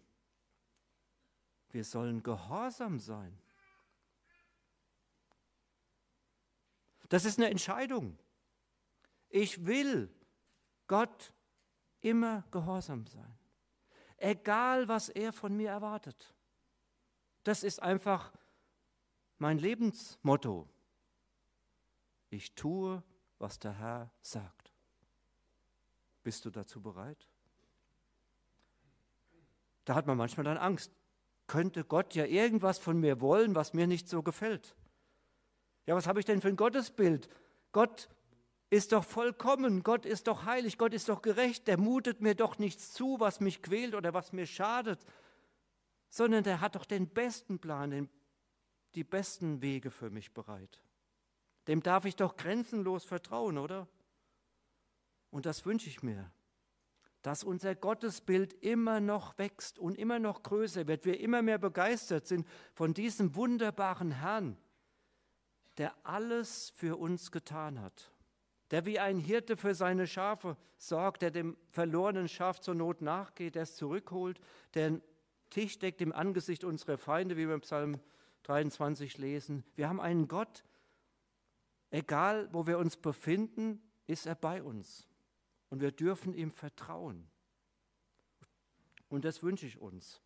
Wir 1.71 1.85
sollen 1.85 2.21
gehorsam 2.21 2.99
sein. 2.99 3.35
Das 7.09 7.25
ist 7.25 7.39
eine 7.39 7.49
Entscheidung. 7.49 8.19
Ich 9.29 9.65
will 9.65 10.13
Gott 10.85 11.33
immer 12.03 12.43
gehorsam 12.51 13.07
sein. 13.07 13.37
Egal, 14.17 14.87
was 14.87 15.09
er 15.09 15.33
von 15.33 15.55
mir 15.55 15.69
erwartet. 15.69 16.33
Das 17.43 17.63
ist 17.63 17.81
einfach 17.81 18.31
mein 19.37 19.57
Lebensmotto. 19.57 20.69
Ich 22.29 22.55
tue, 22.55 23.03
was 23.39 23.59
der 23.59 23.73
Herr 23.73 24.11
sagt. 24.21 24.73
Bist 26.23 26.45
du 26.45 26.49
dazu 26.49 26.81
bereit? 26.81 27.27
Da 29.85 29.95
hat 29.95 30.07
man 30.07 30.17
manchmal 30.17 30.45
dann 30.45 30.57
Angst. 30.57 30.91
Könnte 31.47 31.83
Gott 31.83 32.15
ja 32.15 32.25
irgendwas 32.25 32.79
von 32.79 32.99
mir 32.99 33.19
wollen, 33.19 33.53
was 33.53 33.73
mir 33.73 33.85
nicht 33.85 34.07
so 34.07 34.23
gefällt? 34.23 34.75
Ja, 35.85 35.95
was 35.95 36.07
habe 36.07 36.19
ich 36.19 36.25
denn 36.25 36.41
für 36.41 36.47
ein 36.47 36.55
Gottesbild? 36.55 37.29
Gott 37.73 38.07
ist 38.73 38.91
doch 38.91 39.03
vollkommen, 39.03 39.83
Gott 39.83 40.03
ist 40.03 40.27
doch 40.27 40.45
heilig, 40.45 40.79
Gott 40.79 40.95
ist 40.95 41.07
doch 41.07 41.21
gerecht, 41.21 41.67
der 41.67 41.77
mutet 41.77 42.21
mir 42.21 42.33
doch 42.33 42.57
nichts 42.57 42.91
zu, 42.91 43.19
was 43.19 43.39
mich 43.39 43.61
quält 43.61 43.93
oder 43.93 44.15
was 44.15 44.33
mir 44.33 44.47
schadet, 44.47 45.05
sondern 46.09 46.43
der 46.43 46.59
hat 46.59 46.75
doch 46.75 46.85
den 46.85 47.07
besten 47.07 47.59
Plan, 47.59 47.91
den, 47.91 48.09
die 48.95 49.03
besten 49.03 49.61
Wege 49.61 49.91
für 49.91 50.09
mich 50.09 50.33
bereit. 50.33 50.81
Dem 51.67 51.83
darf 51.83 52.05
ich 52.05 52.15
doch 52.15 52.35
grenzenlos 52.35 53.05
vertrauen, 53.05 53.59
oder? 53.59 53.87
Und 55.29 55.45
das 55.45 55.67
wünsche 55.67 55.87
ich 55.87 56.01
mir, 56.01 56.31
dass 57.21 57.43
unser 57.43 57.75
Gottesbild 57.75 58.53
immer 58.53 58.99
noch 58.99 59.37
wächst 59.37 59.77
und 59.77 59.99
immer 59.99 60.17
noch 60.17 60.41
größer 60.41 60.87
wird, 60.87 61.05
wir 61.05 61.19
immer 61.19 61.43
mehr 61.43 61.59
begeistert 61.59 62.25
sind 62.25 62.47
von 62.73 62.95
diesem 62.95 63.35
wunderbaren 63.35 64.11
Herrn, 64.11 64.57
der 65.77 65.93
alles 66.03 66.71
für 66.71 66.97
uns 66.97 67.31
getan 67.31 67.79
hat 67.79 68.12
der 68.71 68.85
wie 68.85 68.99
ein 68.99 69.17
Hirte 69.17 69.57
für 69.57 69.75
seine 69.75 70.07
Schafe 70.07 70.57
sorgt, 70.77 71.21
der 71.21 71.31
dem 71.31 71.57
verlorenen 71.69 72.27
Schaf 72.27 72.59
zur 72.59 72.75
Not 72.75 73.01
nachgeht, 73.01 73.55
der 73.55 73.63
es 73.63 73.75
zurückholt, 73.75 74.39
der 74.73 74.87
einen 74.87 75.01
Tisch 75.49 75.77
deckt 75.77 76.01
im 76.01 76.11
Angesicht 76.11 76.63
unserer 76.63 76.97
Feinde, 76.97 77.37
wie 77.37 77.47
wir 77.47 77.55
im 77.55 77.61
Psalm 77.61 77.99
23 78.43 79.17
lesen. 79.17 79.63
Wir 79.75 79.87
haben 79.87 80.01
einen 80.01 80.27
Gott, 80.27 80.63
egal 81.91 82.49
wo 82.51 82.65
wir 82.65 82.77
uns 82.79 82.97
befinden, 82.97 83.81
ist 84.07 84.25
er 84.25 84.35
bei 84.35 84.63
uns. 84.63 85.07
Und 85.69 85.81
wir 85.81 85.91
dürfen 85.91 86.33
ihm 86.33 86.51
vertrauen. 86.51 87.29
Und 89.09 89.25
das 89.25 89.43
wünsche 89.43 89.67
ich 89.67 89.77
uns. 89.77 90.21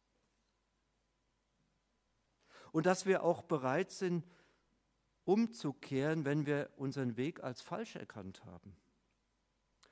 Und 2.71 2.86
dass 2.86 3.06
wir 3.06 3.23
auch 3.23 3.41
bereit 3.41 3.91
sind, 3.91 4.26
umzukehren, 5.28 6.24
wenn 6.24 6.46
wir 6.46 6.70
unseren 6.78 7.18
Weg 7.18 7.44
als 7.44 7.62
falsch 7.62 7.98
erkannt 7.98 8.46
haben. 8.46 8.78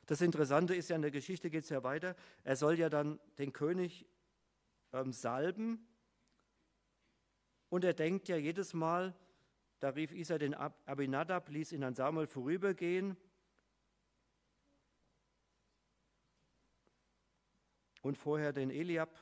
Das 0.05 0.21
Interessante 0.21 0.73
ist 0.73 0.89
ja, 0.89 0.95
in 0.95 1.01
der 1.01 1.11
Geschichte 1.11 1.49
geht 1.49 1.65
es 1.65 1.69
ja 1.69 1.83
weiter, 1.83 2.15
er 2.43 2.55
soll 2.55 2.79
ja 2.79 2.89
dann 2.89 3.19
den 3.37 3.51
König 3.51 4.07
ähm, 4.93 5.11
salben 5.11 5.85
und 7.67 7.83
er 7.83 7.93
denkt 7.93 8.29
ja 8.29 8.37
jedes 8.37 8.73
Mal, 8.73 9.13
da 9.81 9.89
rief 9.89 10.13
Isa 10.13 10.37
den 10.37 10.53
Abinadab, 10.53 11.49
ließ 11.49 11.73
ihn 11.73 11.83
an 11.83 11.95
Samuel 11.95 12.27
vorübergehen 12.27 13.17
und 18.01 18.17
vorher 18.17 18.53
den 18.53 18.69
Eliab. 18.69 19.19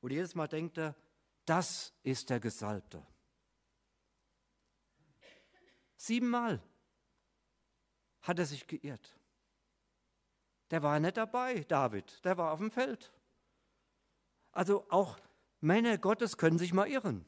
Und 0.00 0.10
jedes 0.10 0.34
Mal 0.34 0.48
denkt 0.48 0.78
er, 0.78 0.96
das 1.44 1.94
ist 2.02 2.30
der 2.30 2.40
Gesalbte. 2.40 3.06
Siebenmal 6.02 6.60
hat 8.22 8.36
er 8.40 8.44
sich 8.44 8.66
geirrt. 8.66 9.16
Der 10.72 10.82
war 10.82 10.98
nicht 10.98 11.16
dabei, 11.16 11.60
David, 11.60 12.24
der 12.24 12.36
war 12.36 12.50
auf 12.50 12.58
dem 12.58 12.72
Feld. 12.72 13.12
Also 14.50 14.84
auch 14.90 15.20
Männer 15.60 15.98
Gottes 15.98 16.38
können 16.38 16.58
sich 16.58 16.72
mal 16.72 16.88
irren. 16.88 17.24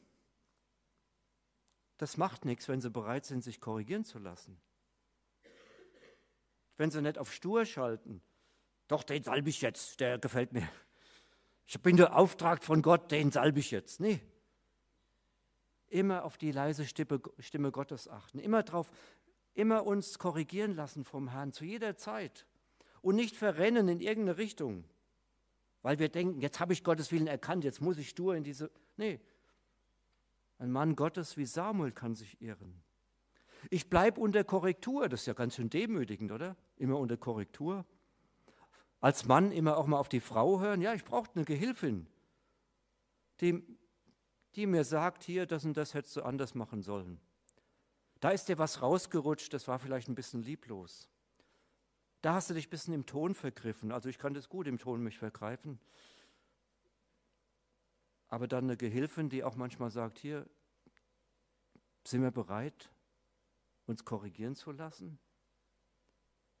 Das 1.95 2.17
macht 2.17 2.43
nichts, 2.43 2.67
wenn 2.67 2.81
sie 2.81 2.89
bereit 2.89 3.25
sind, 3.25 3.45
sich 3.45 3.61
korrigieren 3.61 4.03
zu 4.03 4.19
lassen. 4.19 4.59
Wenn 6.75 6.91
sie 6.91 7.01
nicht 7.01 7.17
auf 7.17 7.31
stur 7.31 7.63
schalten. 7.63 8.21
Doch, 8.89 9.03
den 9.03 9.23
salbe 9.23 9.49
ich 9.49 9.61
jetzt, 9.61 10.01
der 10.01 10.19
gefällt 10.19 10.51
mir. 10.51 10.67
Ich 11.65 11.81
bin 11.81 11.95
der 11.95 12.17
Auftrag 12.17 12.61
von 12.61 12.81
Gott, 12.81 13.09
den 13.09 13.31
salbe 13.31 13.61
ich 13.61 13.71
jetzt. 13.71 14.01
Nee, 14.01 14.19
immer 15.95 16.25
auf 16.25 16.37
die 16.37 16.51
leise 16.51 16.85
Stimme, 16.85 17.21
Stimme 17.39 17.71
Gottes 17.71 18.09
achten, 18.09 18.37
immer 18.39 18.63
drauf, 18.63 18.91
immer 19.53 19.85
uns 19.85 20.19
korrigieren 20.19 20.75
lassen 20.75 21.05
vom 21.05 21.29
Herrn 21.29 21.53
zu 21.53 21.63
jeder 21.63 21.95
Zeit 21.95 22.45
und 23.01 23.15
nicht 23.15 23.35
verrennen 23.35 23.87
in 23.87 24.01
irgendeine 24.01 24.37
Richtung, 24.37 24.83
weil 25.81 25.97
wir 25.97 26.09
denken, 26.09 26.41
jetzt 26.41 26.59
habe 26.59 26.73
ich 26.73 26.83
Gottes 26.83 27.11
Willen 27.13 27.27
erkannt, 27.27 27.63
jetzt 27.63 27.79
muss 27.79 27.97
ich 27.97 28.09
stur 28.09 28.35
in 28.35 28.43
diese. 28.43 28.69
Nee, 28.97 29.21
ein 30.57 30.69
Mann 30.69 30.95
Gottes 30.97 31.37
wie 31.37 31.45
Samuel 31.45 31.93
kann 31.93 32.13
sich 32.13 32.41
irren. 32.41 32.81
Ich 33.69 33.89
bleibe 33.89 34.19
unter 34.19 34.43
Korrektur, 34.43 35.07
das 35.07 35.21
ist 35.21 35.27
ja 35.27 35.33
ganz 35.33 35.55
schön 35.55 35.69
demütigend, 35.69 36.31
oder? 36.31 36.57
Immer 36.75 36.99
unter 36.99 37.15
Korrektur. 37.15 37.85
Als 38.99 39.25
Mann 39.25 39.51
immer 39.51 39.77
auch 39.77 39.87
mal 39.87 39.97
auf 39.97 40.09
die 40.09 40.19
Frau 40.19 40.59
hören, 40.59 40.81
ja, 40.81 40.93
ich 40.93 41.05
brauche 41.05 41.29
eine 41.35 41.45
Gehilfin, 41.45 42.07
die 43.39 43.63
die 44.55 44.65
mir 44.65 44.83
sagt, 44.83 45.23
hier, 45.23 45.45
das 45.45 45.65
und 45.65 45.75
das 45.75 45.93
hättest 45.93 46.15
du 46.15 46.23
anders 46.23 46.55
machen 46.55 46.81
sollen. 46.81 47.19
Da 48.19 48.31
ist 48.31 48.47
dir 48.47 48.57
was 48.57 48.81
rausgerutscht, 48.81 49.53
das 49.53 49.67
war 49.67 49.79
vielleicht 49.79 50.07
ein 50.07 50.15
bisschen 50.15 50.41
lieblos. 50.41 51.09
Da 52.21 52.33
hast 52.33 52.49
du 52.49 52.53
dich 52.53 52.67
ein 52.67 52.71
bisschen 52.71 52.93
im 52.93 53.05
Ton 53.05 53.35
vergriffen. 53.35 53.91
Also 53.91 54.09
ich 54.09 54.17
kann 54.17 54.33
das 54.33 54.49
gut 54.49 54.67
im 54.67 54.79
Ton 54.79 55.03
mich 55.03 55.19
vergreifen. 55.19 55.79
Aber 58.27 58.47
dann 58.47 58.63
eine 58.63 58.77
Gehilfin, 58.77 59.29
die 59.29 59.43
auch 59.43 59.55
manchmal 59.55 59.91
sagt, 59.91 60.17
hier, 60.17 60.49
sind 62.03 62.23
wir 62.23 62.31
bereit, 62.31 62.89
uns 63.85 64.05
korrigieren 64.05 64.55
zu 64.55 64.71
lassen? 64.71 65.19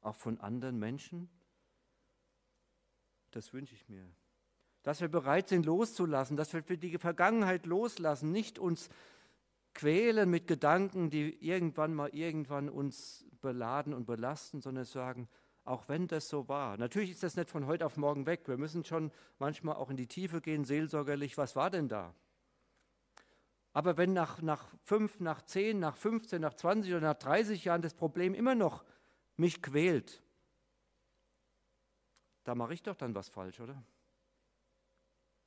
Auch 0.01 0.15
von 0.15 0.39
anderen 0.39 0.77
Menschen? 0.77 1.29
Das 3.31 3.51
wünsche 3.53 3.73
ich 3.73 3.89
mir 3.89 4.07
dass 4.85 5.01
wir 5.01 5.07
bereit 5.07 5.49
sind 5.49 5.65
loszulassen, 5.65 6.37
dass 6.37 6.53
wir 6.53 6.61
die 6.61 6.99
Vergangenheit 6.99 7.65
loslassen, 7.65 8.31
nicht 8.31 8.59
uns 8.59 8.89
quälen 9.73 10.29
mit 10.29 10.45
Gedanken, 10.45 11.09
die 11.09 11.43
irgendwann 11.43 11.95
mal 11.95 12.09
irgendwann 12.09 12.69
uns 12.69 13.25
beladen 13.41 13.95
und 13.95 14.05
belasten, 14.05 14.61
sondern 14.61 14.85
sagen, 14.85 15.27
auch 15.63 15.89
wenn 15.89 16.07
das 16.07 16.29
so 16.29 16.47
war. 16.47 16.77
Natürlich 16.77 17.09
ist 17.09 17.23
das 17.23 17.35
nicht 17.35 17.49
von 17.49 17.65
heute 17.65 17.83
auf 17.83 17.97
morgen 17.97 18.27
weg. 18.27 18.47
Wir 18.47 18.57
müssen 18.57 18.85
schon 18.85 19.11
manchmal 19.39 19.75
auch 19.75 19.89
in 19.89 19.97
die 19.97 20.05
Tiefe 20.05 20.39
gehen, 20.39 20.65
seelsorgerlich, 20.65 21.35
was 21.35 21.55
war 21.55 21.71
denn 21.71 21.87
da? 21.87 22.13
Aber 23.73 23.97
wenn 23.97 24.13
nach, 24.13 24.43
nach 24.43 24.69
fünf, 24.83 25.19
nach 25.19 25.41
zehn, 25.41 25.79
nach 25.79 25.97
15, 25.97 26.39
nach 26.39 26.53
20 26.53 26.91
oder 26.91 27.01
nach 27.01 27.15
30 27.15 27.65
Jahren 27.65 27.81
das 27.81 27.95
Problem 27.95 28.35
immer 28.35 28.53
noch 28.53 28.85
mich 29.35 29.63
quält, 29.63 30.21
da 32.43 32.53
mache 32.53 32.75
ich 32.75 32.83
doch 32.83 32.95
dann 32.95 33.15
was 33.15 33.29
falsch, 33.29 33.59
oder? 33.59 33.83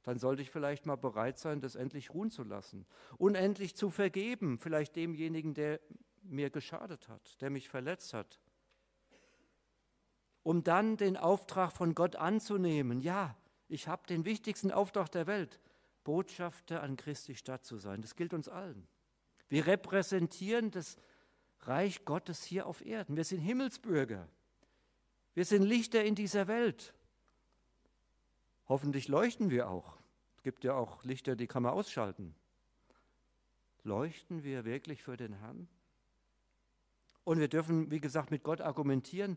Dann 0.09 0.19
sollte 0.19 0.41
ich 0.41 0.51
vielleicht 0.51 0.87
mal 0.87 0.97
bereit 0.97 1.39
sein, 1.39 1.61
das 1.61 1.75
endlich 1.75 2.15
ruhen 2.15 2.31
zu 2.31 2.43
lassen. 2.43 2.87
Unendlich 3.19 3.77
zu 3.77 3.91
vergeben, 3.91 4.59
vielleicht 4.59 4.97
demjenigen, 4.97 5.53
der 5.53 5.81
mir 6.23 6.49
geschadet 6.49 7.11
hat, 7.11 7.39
der 7.43 7.51
mich 7.51 7.69
verletzt 7.69 8.15
hat. 8.15 8.41
Um 10.43 10.65
dann 10.65 10.97
den 10.97 11.19
Auftrag 11.19 11.73
von 11.73 11.95
Gott 11.95 12.17
anzunehmen. 12.17 13.03
Ja, 13.03 13.37
ich 13.69 13.87
habe 13.87 14.07
den 14.07 14.25
wichtigsten 14.25 14.73
Auftrag 14.73 15.11
der 15.11 15.27
Welt, 15.27 15.61
Botschafter 16.05 16.83
an 16.83 16.97
Christi 16.97 17.35
Stadt 17.35 17.67
zu 17.67 17.77
sein. 17.77 18.01
Das 18.01 18.17
gilt 18.17 18.33
uns 18.33 18.49
allen. 18.49 18.89
Wir 19.51 19.67
repräsentieren 19.67 20.71
das 20.71 20.97
Reich 21.61 22.07
Gottes 22.07 22.45
hier 22.45 22.67
auf 22.67 22.83
Erden. 22.83 23.15
Wir 23.15 23.25
sind 23.25 23.41
Himmelsbürger. 23.41 24.27
Wir 25.35 25.45
sind 25.45 25.65
Lichter 25.65 26.03
in 26.03 26.15
dieser 26.15 26.49
Welt. 26.49 26.95
Hoffentlich 28.71 29.09
leuchten 29.09 29.51
wir 29.51 29.69
auch. 29.69 29.98
Es 30.39 30.45
gibt 30.45 30.63
ja 30.63 30.75
auch 30.75 31.03
Lichter, 31.03 31.35
die 31.35 31.49
kann 31.49 31.65
man 31.65 31.73
ausschalten. 31.73 32.33
Leuchten 33.83 34.45
wir 34.45 34.65
wirklich 34.65 35.03
für 35.03 35.17
den 35.17 35.33
Herrn? 35.33 35.67
Und 37.25 37.41
wir 37.41 37.49
dürfen, 37.49 37.91
wie 37.91 38.01
gesagt, 38.01 38.31
mit 38.31 38.45
Gott 38.45 38.61
argumentieren, 38.61 39.37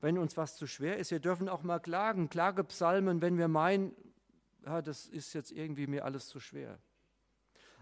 wenn 0.00 0.18
uns 0.18 0.36
was 0.36 0.56
zu 0.56 0.66
schwer 0.66 0.96
ist. 0.96 1.12
Wir 1.12 1.20
dürfen 1.20 1.48
auch 1.48 1.62
mal 1.62 1.78
klagen, 1.78 2.28
Klagepsalmen, 2.28 3.22
wenn 3.22 3.38
wir 3.38 3.46
meinen, 3.46 3.94
ja, 4.66 4.82
das 4.82 5.06
ist 5.06 5.32
jetzt 5.32 5.52
irgendwie 5.52 5.86
mir 5.86 6.04
alles 6.04 6.26
zu 6.26 6.40
schwer. 6.40 6.80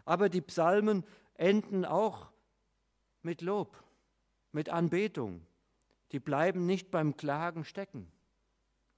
Aber 0.05 0.29
die 0.29 0.43
Psalmen 0.43 1.03
enden 1.33 1.87
auch 1.87 2.31
mit 3.23 3.41
Lob, 3.41 3.83
mit 4.53 4.69
Anbetung. 4.69 5.47
Die 6.13 6.21
bleiben 6.21 6.67
nicht 6.67 6.91
beim 6.91 7.17
Klagen 7.17 7.65
stecken. 7.65 8.13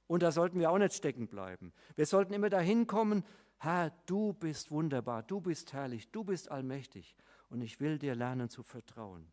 Und 0.09 0.25
da 0.25 0.33
sollten 0.33 0.59
wir 0.59 0.73
auch 0.73 0.79
nicht 0.79 0.95
stecken 0.95 1.29
bleiben. 1.29 1.73
Wir 1.95 2.07
sollten 2.07 2.35
immer 2.35 2.51
dahin 2.51 2.89
kommen, 2.89 3.25
Herr, 3.63 3.93
du 4.07 4.33
bist 4.33 4.73
wunderbar, 4.73 5.23
du 5.23 5.41
bist 5.41 5.73
herrlich, 5.73 6.11
du 6.11 6.25
bist 6.25 6.51
allmächtig 6.51 7.15
und 7.49 7.61
ich 7.61 7.79
will 7.79 7.97
dir 7.97 8.17
lernen 8.17 8.49
zu 8.49 8.65
vertrauen. 8.65 9.31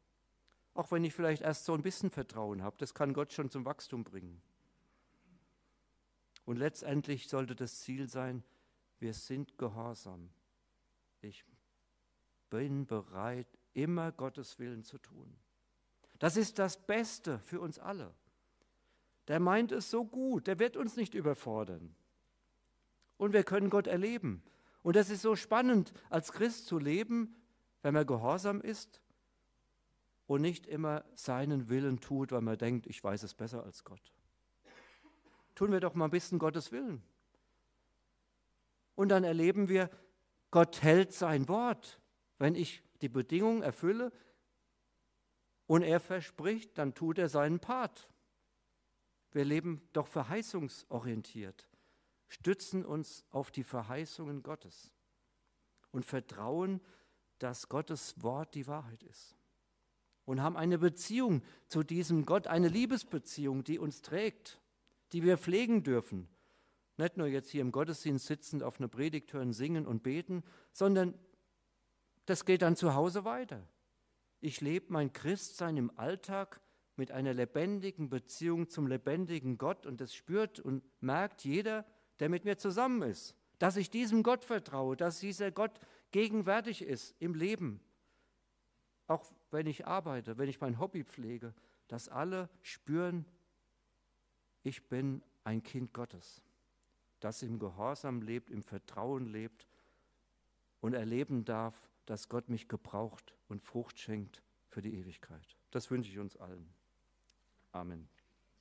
Auch 0.76 0.92
wenn 0.92 1.04
ich 1.04 1.16
vielleicht 1.16 1.42
erst 1.42 1.66
so 1.66 1.74
ein 1.74 1.82
bisschen 1.82 2.12
Vertrauen 2.12 2.62
habe, 2.62 2.78
das 2.78 2.94
kann 2.94 3.16
Gott 3.16 3.34
schon 3.34 3.50
zum 3.50 3.66
Wachstum 3.66 4.04
bringen. 4.04 4.40
Und 6.46 6.58
letztendlich 6.58 7.28
sollte 7.28 7.56
das 7.56 7.80
Ziel 7.80 8.08
sein, 8.08 8.44
wir 9.00 9.16
sind 9.16 9.58
gehorsam. 9.58 10.30
Ich 11.22 11.44
bin 12.52 12.86
bereit, 12.86 13.48
immer 13.74 14.12
Gottes 14.12 14.60
Willen 14.60 14.84
zu 14.84 15.00
tun. 15.00 15.36
Das 16.20 16.38
ist 16.38 16.60
das 16.60 16.78
Beste 16.86 17.40
für 17.40 17.62
uns 17.62 17.80
alle. 17.80 18.14
Der 19.28 19.40
meint 19.40 19.72
es 19.72 19.90
so 19.90 20.06
gut, 20.06 20.46
der 20.46 20.60
wird 20.60 20.78
uns 20.78 20.98
nicht 20.98 21.16
überfordern. 21.16 21.96
Und 23.20 23.34
wir 23.34 23.44
können 23.44 23.70
Gott 23.70 23.86
erleben. 23.86 24.42
Und 24.82 24.96
das 24.96 25.10
ist 25.10 25.22
so 25.22 25.36
spannend, 25.36 25.94
als 26.10 26.32
Christ 26.32 26.66
zu 26.66 26.80
leben, 26.80 27.36
wenn 27.82 27.94
man 27.94 28.08
gehorsam 28.08 28.62
ist 28.62 29.02
und 30.26 30.42
nicht 30.42 30.66
immer 30.66 31.04
seinen 31.16 31.70
Willen 31.70 32.00
tut, 32.00 32.32
weil 32.32 32.42
man 32.42 32.58
denkt, 32.58 32.88
ich 32.88 33.04
weiß 33.04 33.24
es 33.24 33.34
besser 33.34 33.64
als 33.64 33.84
Gott. 33.84 34.14
Tun 35.54 35.72
wir 35.72 35.82
doch 35.82 35.96
mal 35.96 36.06
ein 36.06 36.12
bisschen 36.12 36.40
Gottes 36.40 36.72
Willen. 36.72 37.04
Und 38.96 39.10
dann 39.10 39.24
erleben 39.24 39.70
wir, 39.70 39.90
Gott 40.50 40.82
hält 40.82 41.12
sein 41.12 41.48
Wort. 41.50 42.00
Wenn 42.38 42.56
ich 42.56 42.82
die 43.02 43.10
Bedingungen 43.10 43.64
erfülle 43.64 44.14
und 45.68 45.84
er 45.84 46.00
verspricht, 46.00 46.78
dann 46.78 46.96
tut 46.96 47.18
er 47.18 47.28
seinen 47.28 47.60
Part. 47.60 48.10
Wir 49.32 49.44
leben 49.46 49.88
doch 49.94 50.08
verheißungsorientiert, 50.08 51.69
stützen 52.30 52.86
uns 52.86 53.26
auf 53.32 53.52
die 53.52 53.64
Verheißungen 53.64 54.44
Gottes 54.44 54.94
und 55.92 56.06
vertrauen, 56.06 56.80
dass 57.40 57.68
Gottes 57.68 58.22
Wort 58.22 58.56
die 58.56 58.68
Wahrheit 58.68 59.04
ist. 59.04 59.36
Und 60.26 60.42
haben 60.42 60.56
eine 60.56 60.78
Beziehung 60.78 61.42
zu 61.68 61.84
diesem 61.84 62.26
Gott, 62.26 62.48
eine 62.48 62.68
Liebesbeziehung, 62.68 63.64
die 63.64 63.80
uns 63.80 64.02
trägt, 64.02 64.62
die 65.12 65.24
wir 65.24 65.38
pflegen 65.40 65.84
dürfen. 65.84 66.30
Nicht 66.98 67.18
nur 67.18 67.28
jetzt 67.28 67.50
hier 67.50 67.62
im 67.62 67.72
Gottesdienst 67.72 68.28
sitzend 68.28 68.62
auf 68.62 68.80
einer 68.80 68.90
Predigt 68.90 69.34
hören, 69.34 69.54
singen 69.54 69.88
und 69.88 70.04
beten, 70.04 70.44
sondern 70.72 71.18
das 72.26 72.46
geht 72.46 72.62
dann 72.62 72.76
zu 72.76 72.94
Hause 72.94 73.26
weiter. 73.26 73.68
Ich 74.40 74.62
lebe 74.62 74.94
mein 74.94 75.12
Christsein 75.12 75.78
im 75.78 75.98
Alltag 75.98 76.62
mit 76.96 77.12
einer 77.12 77.34
lebendigen 77.34 78.10
Beziehung 78.10 78.70
zum 78.70 78.86
lebendigen 78.86 79.58
Gott 79.58 79.88
und 79.88 80.00
das 80.00 80.14
spürt 80.14 80.60
und 80.60 80.84
merkt 81.02 81.44
jeder, 81.44 81.86
der 82.20 82.30
mit 82.30 82.46
mir 82.46 82.58
zusammen 82.58 83.02
ist, 83.02 83.36
dass 83.60 83.78
ich 83.78 83.90
diesem 83.90 84.24
Gott 84.24 84.44
vertraue, 84.44 84.96
dass 84.96 85.20
dieser 85.20 85.52
Gott 85.52 85.80
gegenwärtig 86.12 86.82
ist 86.82 87.16
im 87.20 87.36
Leben. 87.36 87.82
Auch 89.08 89.26
wenn 89.52 89.68
ich 89.68 89.88
arbeite, 89.88 90.38
wenn 90.38 90.50
ich 90.50 90.62
mein 90.62 90.80
Hobby 90.80 91.04
pflege, 91.04 91.54
dass 91.88 92.10
alle 92.10 92.50
spüren, 92.62 93.26
ich 94.64 94.88
bin 94.88 95.24
ein 95.44 95.64
Kind 95.64 95.94
Gottes, 95.94 96.42
das 97.20 97.42
im 97.42 97.60
Gehorsam 97.60 98.22
lebt, 98.22 98.50
im 98.50 98.64
Vertrauen 98.64 99.26
lebt 99.26 99.68
und 100.82 100.94
erleben 100.94 101.46
darf, 101.46 101.90
dass 102.06 102.30
Gott 102.30 102.50
mich 102.50 102.68
gebraucht 102.68 103.36
und 103.48 103.62
Frucht 103.64 104.00
schenkt 104.00 104.42
für 104.68 104.82
die 104.82 104.96
Ewigkeit. 104.96 105.58
Das 105.72 105.92
wünsche 105.92 106.10
ich 106.10 106.20
uns 106.20 106.38
allen. 106.38 106.70
Amen. 107.72 108.08